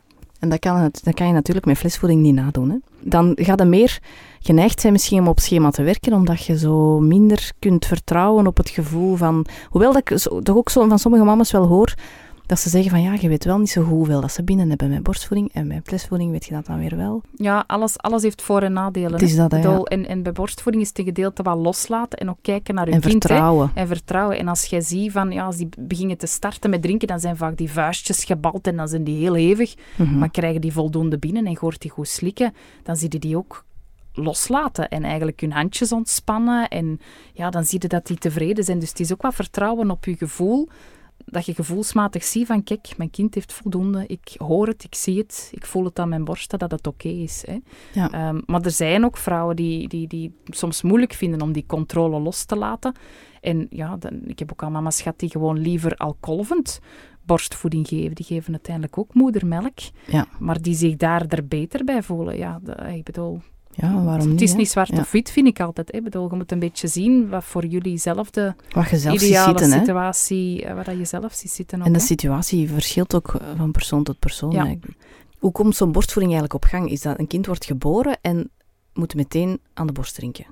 [0.43, 2.69] En dat kan, het, kan je natuurlijk met flesvoeding niet nadoen.
[2.69, 2.75] Hè.
[2.99, 3.99] Dan gaat je meer
[4.39, 8.57] geneigd zijn misschien om op schema te werken, omdat je zo minder kunt vertrouwen op
[8.57, 9.45] het gevoel van...
[9.69, 11.93] Hoewel dat ik zo, toch ook zo van sommige mama's wel hoor,
[12.45, 14.69] Dat ze zeggen van ja, je weet wel niet zo goed hoeveel dat ze binnen
[14.69, 17.21] hebben met borstvoeding en met flesvoeding weet je dat dan weer wel.
[17.35, 19.11] Ja, alles, alles heeft voor- en nadelen.
[19.11, 19.37] Het is hè.
[19.37, 19.81] dat, hè, ja.
[19.81, 22.93] en, en bij borstvoeding is het een gedeelte wat loslaten en ook kijken naar je
[22.93, 23.13] En kind.
[23.13, 23.19] hè.
[23.19, 23.71] vertrouwen.
[23.73, 24.37] En vertrouwen.
[24.37, 27.37] En als jij ziet van, ja, als die beginnen te starten met drinken, dan zijn
[27.37, 29.73] vaak die vuistjes gebald en dan zijn die heel hevig.
[29.95, 30.17] Mhm.
[30.17, 32.53] Maar krijgen die voldoende binnen en hoort die goed slikken,
[32.83, 33.65] dan zie je die ook
[34.13, 36.67] loslaten en eigenlijk hun handjes ontspannen.
[36.67, 36.99] En
[37.33, 38.79] ja, dan zie je dat die tevreden zijn.
[38.79, 40.67] Dus het is ook wat vertrouwen op je gevoel.
[41.25, 44.03] Dat je gevoelsmatig ziet van, kijk, mijn kind heeft voldoende.
[44.07, 47.07] Ik hoor het, ik zie het, ik voel het aan mijn borsten dat het oké
[47.07, 47.43] is.
[47.45, 47.57] Hè.
[47.93, 48.11] Ja.
[48.11, 52.19] Ehm, maar er zijn ook vrouwen die, die, die soms moeilijk vinden om die controle
[52.19, 52.95] los te laten.
[53.41, 56.79] En ja, dan, ik heb ook al mama's gehad die gewoon liever al kolvend
[57.25, 58.15] borstvoeding geven.
[58.15, 59.77] Die geven uiteindelijk ook moedermelk.
[60.07, 60.27] Ja.
[60.39, 62.37] Maar die zich daar er beter bij voelen.
[62.37, 63.41] Ja, de- ik bedoel,
[63.75, 64.31] ja, waarom niet?
[64.31, 64.57] het is hè?
[64.57, 64.99] niet zwart Ja.
[64.99, 65.91] of wit, vind ik altijd.
[65.91, 65.97] hè.
[65.97, 69.19] Ik bedoel, je moet een beetje zien wat voor jullie zelf de Wat je zelf
[69.19, 69.79] ziet ideale zitten, hè.
[69.79, 71.81] situatie, eh, wat dat je zelf ziet zitten.
[71.81, 72.05] En de hè.
[72.05, 74.51] situatie verschilt ook eh, van persoon tot persoon.
[74.51, 74.75] Ja.
[75.39, 76.89] Hoe komt zo'n borstvoeding eigenlijk op gang?
[76.91, 78.49] Is dat een kind wordt geboren en
[78.93, 80.45] moet meteen aan de borst drinken?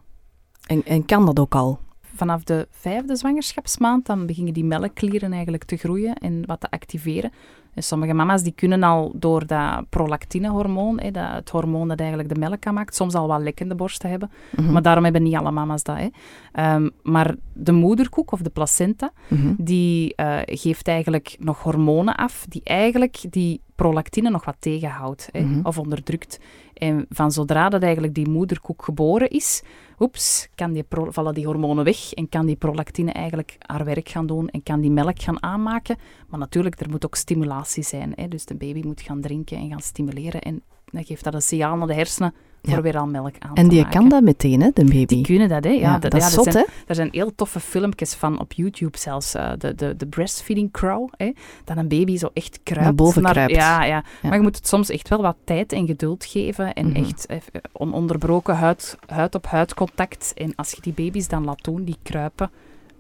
[0.67, 1.79] En, en kan dat ook al?
[2.15, 7.31] Vanaf de vijfde zwangerschapsmaand dan beginnen die melkklieren eigenlijk te groeien en wat te activeren.
[7.73, 12.29] En sommige mama's die kunnen al door dat prolactinehormoon, hè, dat, het hormoon dat eigenlijk
[12.33, 14.31] de melk aanmaakt, soms al wat lekkende borsten hebben.
[14.55, 14.71] Mhm.
[14.71, 15.97] Maar daarom hebben niet alle mama's dat.
[15.97, 16.07] Hè.
[16.51, 19.53] Ehm, maar de moederkoek of de placenta, Mhm.
[19.57, 25.41] die eh, geeft eigenlijk nog hormonen af die eigenlijk die prolactine nog wat tegenhoudt hè,
[25.41, 25.59] Mhm.
[25.65, 26.39] of onderdrukt.
[26.73, 29.63] En van zodra dat eigenlijk die moederkoek geboren is,
[29.99, 34.09] oeps, kan die pro- vallen die hormonen weg en kan die prolactine eigenlijk haar werk
[34.09, 35.97] gaan doen en kan die melk gaan aanmaken.
[36.27, 38.13] Maar natuurlijk, er moet ook stimulatie zijn.
[38.15, 41.41] Hè, dus de baby moet gaan drinken en gaan stimuleren en dan geeft dat een
[41.41, 42.33] signaal naar de hersenen
[42.63, 42.81] voor Ja.
[42.81, 43.99] weer al melk aan En die maken.
[43.99, 45.05] kan dat meteen, hè, de baby.
[45.05, 45.69] Die kunnen dat, hè?
[45.69, 46.83] Ja, Ja, dat, dat ja, is dat zot, zijn, hè?
[46.87, 49.33] er zijn heel toffe filmpjes van op YouTube zelfs.
[49.33, 51.09] eh, de, de, de breastfeeding crow.
[51.17, 51.31] Hè?
[51.65, 52.83] Dat een baby zo echt kruipt.
[52.85, 53.51] Naar boven kruipt.
[53.55, 54.03] Ja, ja, Ja.
[54.21, 56.73] maar je moet het soms echt wel wat tijd en geduld geven.
[56.73, 56.95] En Mhm.
[57.03, 57.37] echt eh,
[57.73, 60.31] ononderbroken huid, huid op huid contact.
[60.35, 62.51] En als je die baby's dan laat doen, die kruipen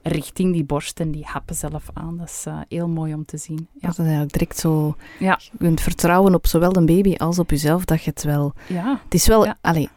[0.03, 2.17] richting die borst en die happen zelf aan.
[2.17, 3.67] Dat is eh, heel mooi om te zien.
[3.73, 3.79] Ja.
[3.79, 4.95] Dat is eigenlijk direct zo...
[5.19, 5.39] Ja.
[5.51, 8.53] Je kunt vertrouwen op zowel de baby als op jezelf, dat je het wel...
[8.67, 8.99] ja.
[9.03, 9.45] Het is wel...
[9.45, 9.57] Ja.
[9.61, 9.89] Allee,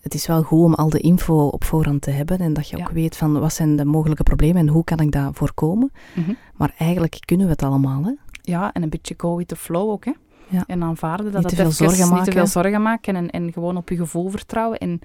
[0.00, 2.76] het is wel goed om al de info op voorhand te hebben en dat je
[2.76, 5.92] ook weet van wat zijn de mogelijke problemen en hoe kan ik dat voorkomen.
[6.14, 6.32] Mhm.
[6.54, 8.12] Maar eigenlijk kunnen we het allemaal, hè.
[8.42, 10.12] Ja, en een beetje go with the flow ook, hè.
[10.48, 10.64] Ja.
[10.66, 12.32] En aanvaarden dat Niet het te veel zorgen Niet te maken.
[12.32, 15.00] veel zorgen maken en, en gewoon op je gevoel vertrouwen en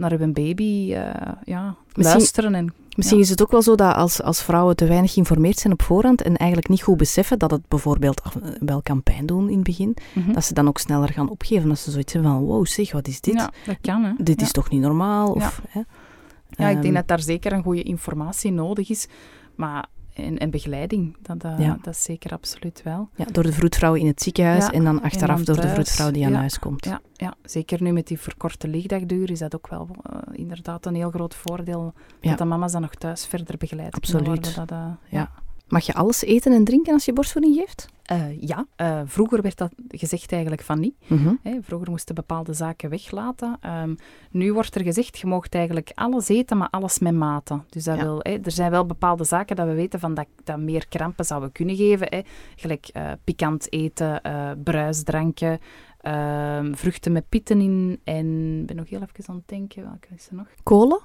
[0.00, 2.54] naar je baby eh, ja, Misschien- luisteren.
[2.54, 3.24] En, Misschien Ja.
[3.24, 6.22] is het ook wel zo dat als, als vrouwen te weinig geïnformeerd zijn op voorhand
[6.22, 8.22] en eigenlijk niet goed beseffen dat het bijvoorbeeld
[8.60, 10.32] wel kan pijn doen in het begin, Mhm.
[10.32, 11.68] dat ze dan ook sneller gaan opgeven.
[11.68, 13.34] Dat ze zoiets hebben van, wow zeg, wat is dit?
[13.34, 14.12] Ja, dat kan, hè.
[14.18, 14.46] Dit ja.
[14.46, 15.32] is toch niet normaal?
[15.32, 15.80] Of, hè?
[16.48, 19.06] Ja, ik denk Ehm, dat daar zeker een goede informatie nodig is.
[19.54, 21.78] Maar, en, en begeleiding, dat, dat, Ja.
[21.82, 23.08] dat is zeker absoluut wel.
[23.14, 26.10] ja, door de vroedvrouw in het ziekenhuis Ja, en dan achteraf dan door de vroedvrouw
[26.10, 26.84] die aan huis komt.
[26.84, 30.94] Ja, ja, zeker nu met die verkorte lichtdagduur is dat ook wel eh, inderdaad een
[30.94, 31.92] heel groot voordeel.
[32.20, 34.26] Dat de mama's dan nog thuis verder begeleid Absoluut.
[34.26, 34.54] worden.
[34.54, 35.30] Dat, eh, Ja.
[35.70, 37.88] Mag je alles eten en drinken als je borstvoeding geeft?
[38.02, 40.94] Eh, ja, eh, vroeger werd dat gezegd eigenlijk van niet.
[41.06, 41.34] Mhm.
[41.60, 43.56] Vroeger moesten bepaalde zaken weglaten.
[43.60, 43.94] Ehm,
[44.30, 47.60] nu wordt er gezegd, je mag eigenlijk alles eten, maar alles met mate.
[47.68, 48.02] Dus dat Ja.
[48.02, 51.52] wil, er zijn wel bepaalde zaken dat we weten van dat, dat meer krampen zouden
[51.52, 52.24] kunnen geven.
[52.56, 54.20] Gelijk eh, pikant eten,
[54.64, 55.58] bruisdranken,
[56.00, 58.00] ehm, vruchten met pitten in.
[58.04, 60.46] En ik ben nog heel even aan het denken, welke is er nog?
[60.62, 61.00] Kolen?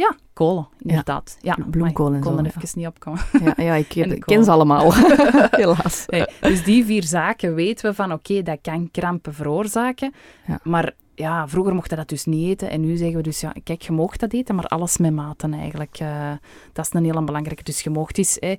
[0.00, 1.38] Ja, kolen, inderdaad.
[1.40, 2.50] Ja, Bloemkool en maar ik kon zo, er ja.
[2.56, 3.20] even niet opkomen.
[3.44, 3.88] Ja, ja ik
[4.24, 4.94] ken ze allemaal.
[5.62, 6.04] Helaas.
[6.06, 10.12] Nee, dus die vier zaken weten we van, oké, dat kan krampen veroorzaken.
[10.46, 10.60] Ja.
[10.62, 12.70] Maar ja, vroeger mocht je dat dus niet eten.
[12.70, 15.54] En nu zeggen we dus, ja, kijk, je mag dat eten, maar alles met maten
[15.54, 15.96] eigenlijk.
[15.98, 16.32] Eh,
[16.72, 17.62] dat is een heel belangrijke.
[17.62, 18.54] Dus je mocht eens hè,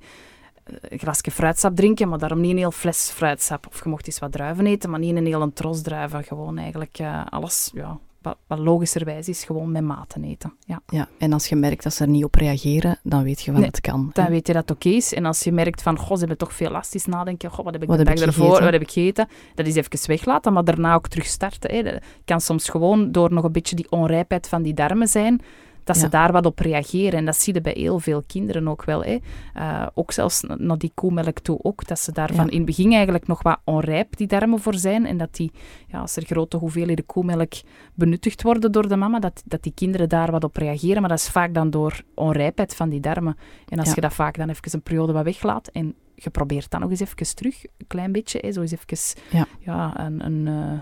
[0.63, 3.67] een glasje fruitsap drinken, maar daarom niet een heel fles fruitsap.
[3.67, 6.23] Of je mocht eens wat druiven eten, maar niet een hele tros druiven.
[6.23, 10.53] Gewoon eigenlijk eh, alles, ja, wat, wat logischerwijs is, gewoon met maten eten.
[10.65, 10.81] Ja.
[10.87, 13.59] Ja, en als je merkt dat ze er niet op reageren, dan weet je wat
[13.59, 14.09] Nee, het kan.
[14.13, 14.31] Dan hè.
[14.31, 15.13] weet je dat het oké is.
[15.13, 17.73] En als je merkt van, goh, ze hebben toch veel last, is nadenken, goh, wat
[17.73, 18.63] heb ik Wat heb dag ik ervoor, gegeten?
[18.63, 19.27] wat heb ik gegeten?
[19.55, 21.75] Dat is even weglaten, maar daarna ook terug starten.
[21.75, 21.83] Hè.
[21.83, 25.41] Dat kan soms gewoon door nog een beetje die onrijpheid van die darmen zijn,
[25.83, 26.09] dat ze Ja.
[26.09, 27.19] daar wat op reageren.
[27.19, 29.03] En dat zie je bij heel veel kinderen ook wel.
[29.03, 29.17] Hè.
[29.53, 32.51] Eh, ook zelfs na- naar die koemelk toe ook, dat ze daarvan Ja.
[32.51, 35.05] in het begin eigenlijk nog wat onrijp, die darmen voor zijn.
[35.05, 35.51] En dat die,
[35.87, 37.53] ja, als er grote hoeveelheden koemelk
[37.93, 40.99] benuttigd worden door de mama, dat, dat die kinderen daar wat op reageren.
[41.01, 43.37] Maar dat is vaak dan door onrijpheid van die darmen.
[43.67, 43.93] En als Ja.
[43.95, 46.99] je dat vaak dan even een periode wat weglaat en je probeert dan nog eens
[46.99, 49.45] even terug, een klein beetje, hè, zo eens even Ja.
[49.59, 49.99] ja.
[50.05, 50.79] een, een, eh,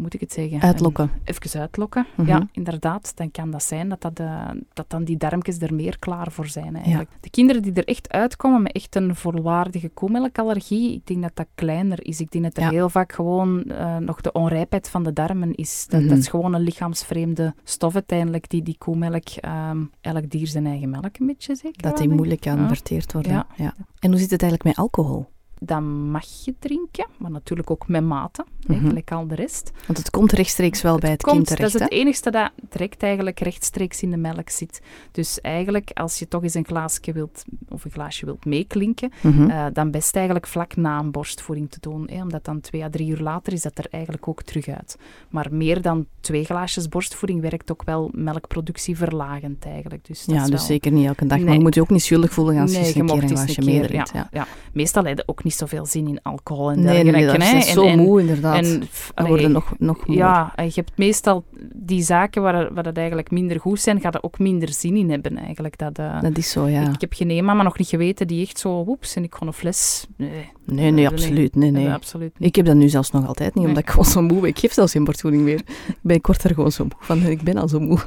[0.00, 0.60] moet ik het zeggen?
[0.60, 1.10] Uitlokken.
[1.24, 2.28] Een- even uitlokken, Mhm.
[2.28, 3.16] ja, inderdaad.
[3.16, 6.46] Dan kan dat zijn dat, dat, eh, dat dan die darmpjes er meer klaar voor
[6.46, 7.10] zijn eigenlijk.
[7.20, 11.46] De kinderen die er echt uitkomen met echt een volwaardige koemelkallergie, ik denk dat dat
[11.54, 12.20] kleiner is.
[12.20, 12.70] Ik denk dat er Ja.
[12.70, 15.86] heel vaak gewoon eh, nog de onrijpheid van de darmen is.
[15.88, 16.08] Dat, Mhm.
[16.08, 20.90] dat is gewoon een lichaamsvreemde stof uiteindelijk, die die koemelk, ehm, elk dier zijn eigen
[20.90, 21.82] melk een beetje zeker.
[21.82, 23.32] Dat die moeilijk kan verteerd worden.
[23.32, 23.46] Ja.
[23.56, 23.74] Ja.
[23.98, 25.26] En hoe zit het eigenlijk met alcohol?
[25.62, 28.98] Dan mag je drinken, maar natuurlijk ook met mate, hè, Mhm.
[29.04, 29.70] al de rest.
[29.86, 31.72] Want het komt rechtstreeks wel bij het komt, kind terecht.
[31.72, 34.80] dat is het enigste dat direct eigenlijk rechtstreeks in de melk zit.
[35.12, 39.50] Dus eigenlijk, als je toch eens een glaasje wilt, of een glaasje wilt meeklinken, Mhm.
[39.50, 42.08] eh, dan best eigenlijk vlak na een borstvoeding te doen.
[42.10, 44.96] Hè, omdat dan twee à drie uur later is dat er eigenlijk ook terug uit.
[45.30, 50.04] Maar meer dan twee glaasjes borstvoeding werkt ook wel melkproductie verlagend eigenlijk.
[50.06, 51.38] Dus dat ja, is dus wel- zeker niet elke dag.
[51.40, 53.28] Maar je moet je ook niet schuldig voelen als je eens je een keer een
[53.28, 54.10] glaasje meedrinkt.
[54.12, 54.28] Ja.
[54.32, 57.38] Ja, Meestal heb je ook niet zoveel zin in alcohol en Nee, nee, nee, dergelijke.
[57.52, 58.64] dat is En- zo en- moe inderdaad.
[58.64, 58.82] En,
[59.26, 60.18] worden nog, nog moeer.
[60.18, 61.44] Ja, je hebt meestal
[61.74, 65.10] die zaken waar, waar het eigenlijk minder goed zijn, gaat er ook minder zin in
[65.10, 65.78] hebben eigenlijk.
[65.78, 66.82] Dat, eh, Dat is zo, ja.
[66.82, 69.48] ik, ik heb geen mama nog niet geweten die echt zo, woeps, en ik gewoon
[69.48, 70.06] een fles.
[70.16, 71.54] Nee, Nee, absoluut.
[71.54, 71.92] Nee, nee.
[71.92, 72.48] absoluut niet.
[72.48, 74.48] Ik heb dat nu zelfs nog altijd niet, omdat ik gewoon zo moe ben.
[74.50, 75.58] Ik geef zelfs geen borstvoeding meer.
[75.88, 77.22] Ik ben kort er gewoon zo moe van.
[77.26, 77.98] Ik ben al zo moe.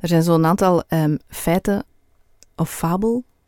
[0.00, 1.84] er zijn zo'n aantal ehm, feiten
[2.56, 2.70] of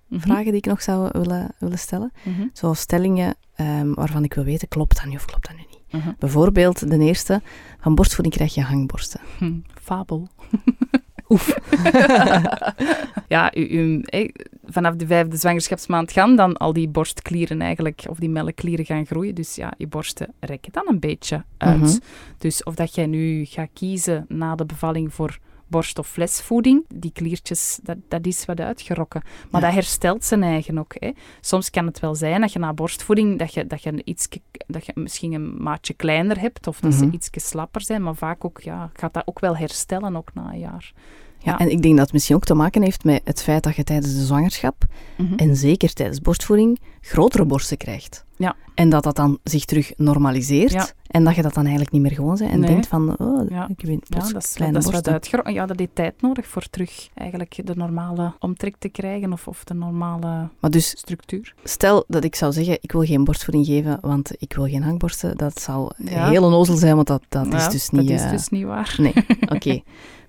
[0.09, 2.13] Mhm, die ik nog zou willen, willen stellen.
[2.25, 5.63] mhm, Zo stellingen ehm, waarvan ik wil weten, klopt dat nu of klopt dat nu
[5.71, 6.03] niet?
[6.03, 6.13] mhm.
[6.19, 7.43] Bijvoorbeeld de eerste,
[7.81, 9.21] van borstvoeding krijg je hangborsten.
[9.39, 9.53] Hm,
[9.83, 10.29] Fabel.
[11.31, 11.59] Oef.
[13.29, 14.29] ja, u, u- eh,
[14.65, 19.35] vanaf de vijfde zwangerschapsmaand gaan dan al die borstklieren eigenlijk, of die melkklieren gaan groeien.
[19.35, 22.01] Dus ja, je borsten rekken dan een beetje uit.
[22.39, 25.39] Dus of dat jij nu gaat kiezen na de bevalling voor
[25.69, 29.23] borst- of flesvoeding, die kliertjes, dat, dat is wat uitgerokken.
[29.51, 29.66] Maar Ja.
[29.66, 30.95] dat herstelt zijn eigen ook.
[30.99, 31.11] Hè.
[31.41, 34.87] Soms kan het wel zijn dat je na borstvoeding, dat je, dat je, ietske- dat
[34.87, 36.99] je misschien een maatje kleiner hebt, of dat Mhm.
[37.01, 40.53] ze iets slapper zijn, maar vaak ook, ja, gaat dat ook wel herstellen, ook na
[40.53, 40.93] een jaar.
[41.39, 43.76] Ja, en ik denk dat het misschien ook te maken heeft met het feit dat
[43.76, 44.84] je tijdens de zwangerschap,
[45.16, 45.34] Mhm.
[45.34, 48.24] en zeker tijdens borstvoeding, grotere borsten krijgt.
[48.36, 48.57] Ja.
[48.74, 50.72] En dat dat dan zich terug normaliseert.
[50.72, 50.86] Ja.
[51.07, 52.51] En dat je dat dan eigenlijk niet meer gewoon bent.
[52.51, 52.68] En Nee.
[52.70, 53.68] denkt van, oh, Ja.
[53.68, 55.53] ik heb een Ja, plots dat is, kleine dat is wat.
[55.53, 59.64] Ja, dat heeft tijd nodig voor terug eigenlijk de normale omtrek te krijgen of, of
[59.64, 61.55] de normale Maar dus structuur.
[61.64, 65.36] stel dat ik zou zeggen, ik wil geen borstvoeding geven, want ik wil geen hangborsten.
[65.36, 68.09] Dat zou heel onnozel zijn, want dat, dat is dus niet...
[68.09, 68.95] Dat is eh, dus niet waar.
[68.99, 69.14] Nee,
[69.55, 69.80] oké.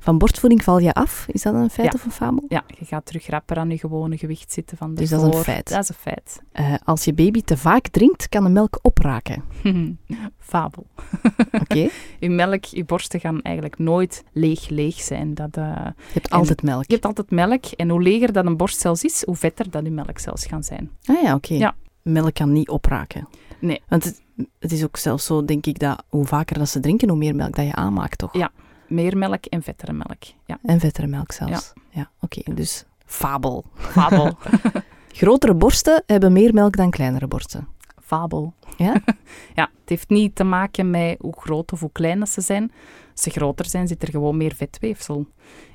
[0.02, 1.26] Van borstvoeding val je af?
[1.28, 1.94] Is dat een feit Ja.
[2.00, 2.44] of een fabel?
[2.48, 5.44] Ja, je gaat terug rapper aan je gewone gewicht zitten van Dus dat is een
[5.44, 5.70] feit.
[5.70, 6.42] Dat is een feit.
[6.52, 9.44] Eh, als je baby te vaak drinkt, kan de melk opraken.
[10.40, 10.86] Fabel.
[11.62, 11.90] Oké?
[12.20, 15.34] Je melk, je borsten gaan eigenlijk nooit leeg leeg zijn.
[15.34, 16.84] Dat, eh, Je hebt altijd melk.
[16.88, 19.84] je hebt altijd melk en hoe leger dat een borst zelfs is, hoe vetter dat
[19.84, 20.90] je melkcels gaan zijn.
[21.06, 21.54] Ah ja, oké.
[21.54, 21.76] Ja.
[22.02, 23.28] Melk kan niet opraken.
[23.60, 23.82] Nee.
[23.88, 24.22] Want het,
[24.60, 27.36] het is ook zelfs zo, denk ik, dat hoe vaker dat ze drinken, hoe meer
[27.36, 28.34] melk dat je aanmaakt, toch?
[28.34, 28.52] Ja.
[28.90, 30.24] Meer melk en vettere melk.
[30.46, 31.74] Ja, En vettere melk zelfs.
[31.90, 32.54] Ja, oké.
[32.54, 33.66] Dus fabel.
[33.76, 34.38] fabel.
[35.20, 37.68] Grotere borsten hebben meer melk dan kleinere borsten.
[38.02, 38.54] fabel.
[38.78, 39.02] Ja?
[39.56, 42.72] Ja, het heeft niet te maken met hoe groot of hoe klein ze zijn.
[43.12, 45.26] Als ze groter zijn, zit er gewoon meer vetweefsel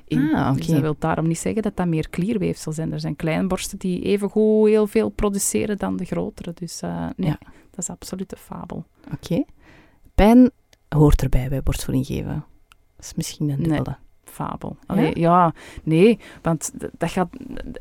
[0.07, 0.33] in.
[0.35, 0.57] Ah, oké.
[0.57, 2.91] Dus dat wil daarom niet zeggen dat dat meer klierweefsel zijn.
[2.93, 6.51] Er zijn kleine borsten die evengoed heel veel produceren dan de grotere.
[6.53, 7.37] Dus eh, nee, Ja.
[7.69, 8.85] dat is absoluut een fabel.
[9.13, 9.43] Oké.
[10.15, 10.51] Pijn
[10.89, 12.45] hoort erbij bij borstvoeding geven.
[12.95, 13.69] Dat is misschien een Nee.
[13.75, 13.95] dubbele.
[14.23, 14.77] Fabel.
[14.85, 15.53] Allee, ja?
[15.83, 17.27] nee, want dat gaat...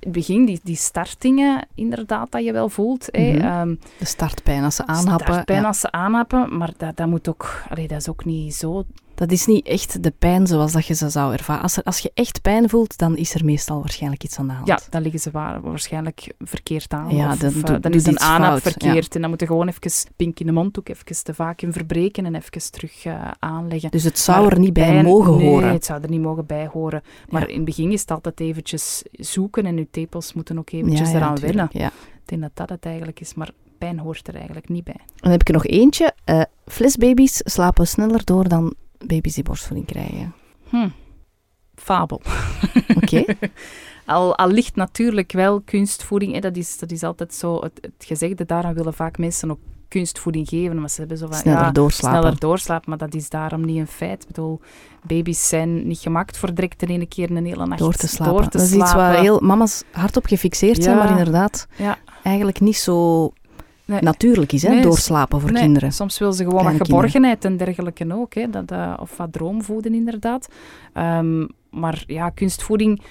[0.01, 3.09] Het begin, die, die startingen, inderdaad, dat je wel voelt.
[3.11, 3.33] hè.
[3.33, 3.41] Mhm.
[3.45, 5.27] Ehm, De startpijn als ze aanhappen.
[5.33, 5.67] startpijn ja.
[5.67, 7.63] als ze aanhappen, maar dat, dat moet ook...
[7.69, 8.85] Allee, dat is ook niet zo
[9.15, 11.63] Dat is niet echt de pijn zoals dat je ze zou ervaren.
[11.63, 14.53] Als, er, als je echt pijn voelt, dan is er meestal waarschijnlijk iets aan de
[14.53, 14.67] hand.
[14.67, 17.15] Ja, dan liggen ze wa- waarschijnlijk verkeerd aan.
[17.17, 19.15] Ja, of, dan eh, dan is een aanhap verkeerd.
[19.15, 22.35] En dan moet je gewoon even pink in de mondhoek, even de vacuüm verbreken en
[22.35, 23.91] even terug eh, aanleggen.
[23.91, 25.73] Dus het zou Maar er niet bij pijn- mogen nee, horen.
[25.73, 27.03] het zou er niet mogen bij horen.
[27.29, 27.47] Maar Ja.
[27.49, 31.15] in het begin is het altijd eventjes zoeken en je tepels moeten ook eventjes ja,
[31.15, 31.69] ja, eraan wennen.
[31.73, 31.87] Ja.
[31.87, 35.01] Ik denk dat dat het eigenlijk is, maar pijn hoort er eigenlijk niet bij.
[35.17, 36.13] Dan heb ik er nog eentje.
[36.25, 38.75] Eh flesbaby's slapen sneller door dan
[39.07, 40.35] baby's die borstvoeding krijgen.
[40.69, 40.89] Hm.
[41.75, 42.21] Fabel.
[43.03, 43.25] Oké?
[44.07, 47.93] Al, al ligt natuurlijk wel kunstvoeding, hè, dat, is, dat is altijd zo het, het
[48.07, 51.71] gezegde, daarom willen vaak mensen ook kunstvoeding geven, maar ze hebben zo van, Sneller ja,
[51.71, 52.19] doorslapen.
[52.21, 54.23] sneller doorslapen, maar dat is daarom niet een feit.
[54.23, 54.61] Ik bedoel,
[55.03, 58.35] baby's zijn niet gemaakt voor direct in één keer een hele nacht Door te slapen.
[58.35, 61.99] door te dat is iets waar heel mama's hard op gefixeerd zijn, maar inderdaad Ja.
[62.23, 63.33] eigenlijk niet zo
[63.85, 64.01] Nee.
[64.03, 64.69] natuurlijk is, hè?
[64.69, 65.93] Nee, doorslapen voor Nee, kinderen.
[65.93, 68.35] Soms wil ze gewoon Kleine wat geborgenheid en dergelijke ook.
[68.35, 70.49] Hè, dat, of wat droomvoeden, inderdaad.
[70.93, 73.03] Ehm, maar ja, kunstvoeding,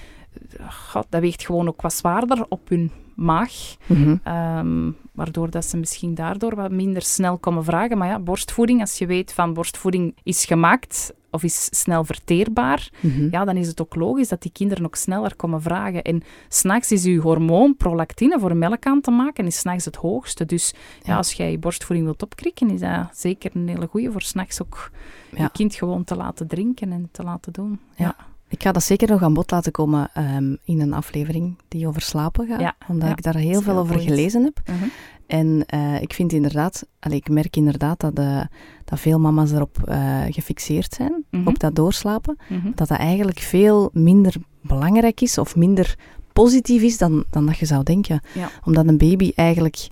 [0.56, 3.52] eh, god, dat weegt gewoon ook wat zwaarder op hun maag.
[3.86, 4.16] Mhm.
[4.22, 7.98] Ehm, waardoor dat ze misschien daardoor wat minder snel komen vragen.
[7.98, 13.28] Maar ja, borstvoeding, als je weet van borstvoeding is gemaakt of is snel verteerbaar, Mhm.
[13.30, 16.02] ja, dan is het ook logisch dat die kinderen ook sneller komen vragen.
[16.02, 20.44] En s'nachts is uw hormoon prolactine voor melk aan te maken, is s'nachts het hoogste.
[20.46, 21.10] Dus ja.
[21.12, 21.16] Ja.
[21.16, 24.90] als jij je borstvoeding wilt opkrikken, is dat zeker een hele goeie voor s'nachts ook
[25.30, 25.42] Ja.
[25.42, 27.80] je kind gewoon te laten drinken en te laten doen.
[27.96, 28.16] Ja.
[28.54, 32.02] Ik ga dat zeker nog aan bod laten komen ehm, in een aflevering die over
[32.02, 32.60] slapen gaat.
[32.60, 34.60] Ja, Omdat ja, ik daar heel veel over gelezen heb.
[34.66, 34.88] Mhm.
[35.26, 38.40] En eh, ik vind inderdaad, allee, ik merk inderdaad dat, eh,
[38.84, 41.48] dat veel mama's erop eh, gefixeerd zijn, Mhm.
[41.48, 42.36] op dat doorslapen.
[42.48, 42.70] Mhm.
[42.74, 45.98] Dat dat eigenlijk veel minder belangrijk is of minder
[46.32, 48.20] positief is dan, dan dat je zou denken.
[48.34, 48.50] Ja.
[48.64, 49.88] Omdat een baby eigenlijk,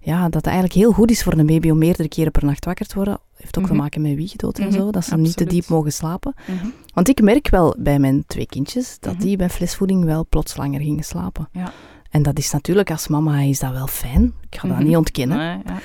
[0.00, 2.64] ja, dat het eigenlijk heel goed is voor een baby om meerdere keren per nacht
[2.64, 3.18] wakker te worden.
[3.44, 3.72] Heeft ook Mhm.
[3.72, 6.34] te maken met wiegdood en Mhm, zo, dat ze niet te diep mogen slapen.
[6.46, 6.66] Mhm.
[6.94, 9.22] Want ik merk wel bij mijn twee kindjes dat Mhm.
[9.22, 11.48] die bij flesvoeding wel plots langer gingen slapen.
[11.52, 11.72] Ja.
[12.10, 14.32] En dat is natuurlijk als mama is dat wel fijn.
[14.50, 14.86] Ik ga dat Mhm.
[14.86, 15.36] niet ontkennen.
[15.36, 15.78] Nee, ja.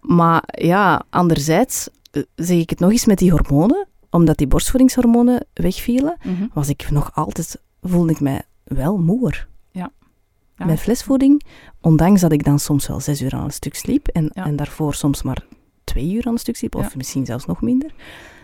[0.00, 5.46] Maar ja, anderzijds eh, zeg ik het nog eens met die hormonen, omdat die borstvoedingshormonen
[5.52, 6.46] wegvielen, Mhm.
[6.52, 9.46] was ik nog altijd, voelde ik mij wel moer.
[9.70, 9.90] Ja.
[10.66, 11.42] Met flesvoeding,
[11.80, 14.44] ondanks dat ik dan soms wel zes uur aan een stuk sliep en, Ja.
[14.44, 15.44] en daarvoor soms maar
[15.92, 16.90] twee uur aan een stuk sliep, of Ja.
[16.96, 17.90] misschien zelfs nog minder.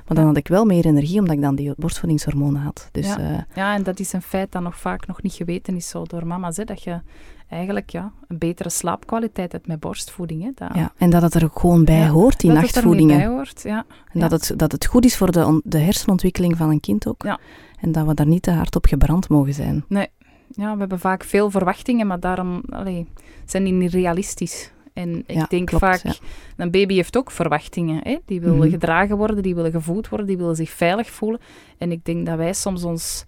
[0.07, 2.89] Maar dan had ik wel meer energie, omdat ik dan die borstvoedingshormonen had.
[2.93, 3.19] Dus Ja.
[3.19, 6.05] eh, Ja, en dat is een feit dat nog vaak nog niet geweten is zo
[6.05, 6.57] door mama's.
[6.57, 7.01] Hè, dat je
[7.49, 10.43] eigenlijk ja, een betere slaapkwaliteit hebt met borstvoeding.
[10.43, 10.93] Hè, dat, ja.
[10.97, 13.17] En dat het er ook gewoon bij Ja, hoort, die dat het er nachtvoedingen.
[13.19, 13.63] bij hoort.
[13.63, 13.85] Ja.
[14.13, 17.23] En dat, het, dat het goed is voor de, de hersenontwikkeling van een kind ook.
[17.23, 17.39] Ja.
[17.81, 19.85] En dat we daar niet te hard op gebrand mogen zijn.
[19.89, 23.07] ja, we hebben vaak veel verwachtingen, maar daarom allee,
[23.45, 24.73] zijn die niet realistisch.
[24.99, 26.15] En ik Ja, denk klopt, vaak, ja.
[26.57, 28.01] een baby heeft ook verwachtingen.
[28.03, 28.17] Hè?
[28.25, 28.71] Die willen Mhm.
[28.71, 31.41] gedragen worden, die willen gevoed worden, die willen zich veilig voelen.
[31.79, 33.25] En ik denk dat wij soms ons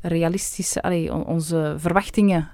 [0.00, 2.48] realistische, allee, onze verwachtingen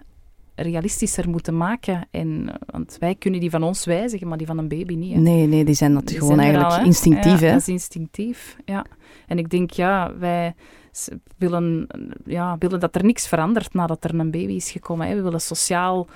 [0.55, 2.07] realistischer moeten maken.
[2.11, 5.14] En, eh, want wij kunnen die van ons wijzigen, maar die van een baby niet.
[5.14, 5.21] Hè?
[5.21, 6.85] Nee, nee, die zijn dat Die gewoon zijn eigenlijk al, hè?
[6.87, 7.41] instinctief.
[7.41, 7.53] Ja, hè?
[7.53, 8.85] dat is instinctief, ja.
[9.27, 10.55] En ik denk, ja, wij
[11.37, 11.87] willen,
[12.25, 15.07] ja, willen dat er niks verandert nadat er een baby is gekomen.
[15.07, 15.14] Hè.
[15.14, 16.07] We willen sociaal,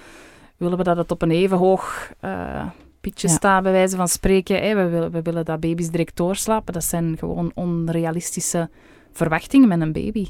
[0.63, 2.67] willen we dat het op een even hoog eh
[3.01, 3.35] pitje Ja.
[3.35, 4.77] staat, bij wijze van spreken.
[4.77, 6.73] We, willen, we willen dat baby's direct doorslapen.
[6.73, 8.71] Dat zijn gewoon onrealistische
[9.13, 10.27] verwachtingen met een baby.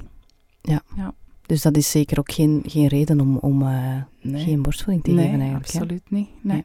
[1.46, 5.10] Dus dat is zeker ook geen, geen reden om, om eh, Nee, geen borstvoeding te
[5.10, 5.72] nee geven eigenlijk.
[5.72, 5.78] hè.
[5.80, 6.28] absoluut niet.
[6.40, 6.54] Nee.
[6.56, 6.64] Nee.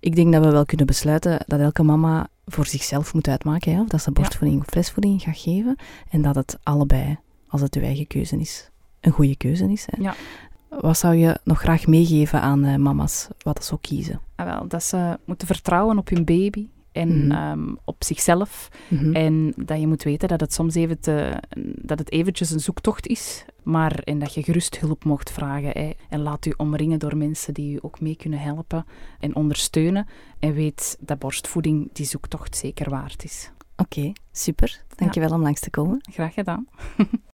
[0.00, 3.80] Ik denk dat we wel kunnen besluiten dat elke mama voor zichzelf moet uitmaken hè,
[3.80, 5.76] of dat ze borstvoeding of flesvoeding gaat geven.
[6.10, 9.86] En dat het allebei, als het uw eigen keuze is, een goede keuze is.
[9.90, 10.02] Hè.
[10.02, 10.14] Ja.
[10.68, 14.20] Wat zou je nog graag meegeven aan eh, mama's, wat ze ook kiezen?
[14.36, 17.30] Ah, wel, dat ze moeten vertrouwen op hun baby en Mhm.
[17.36, 18.68] ehm, op zichzelf.
[18.88, 19.14] Mhm.
[19.14, 21.42] En dat je moet weten dat het soms even te,
[21.82, 25.70] dat het eventjes een zoektocht is, maar en dat je gerust hulp mocht vragen.
[25.70, 25.90] Hè.
[26.08, 28.84] En laat u omringen door mensen die u ook mee kunnen helpen
[29.20, 30.06] en ondersteunen.
[30.38, 33.50] En weet dat borstvoeding die zoektocht zeker waard is.
[33.76, 34.82] Oké, super.
[34.94, 35.98] Dankjewel om langs te komen.
[36.12, 36.66] Graag gedaan.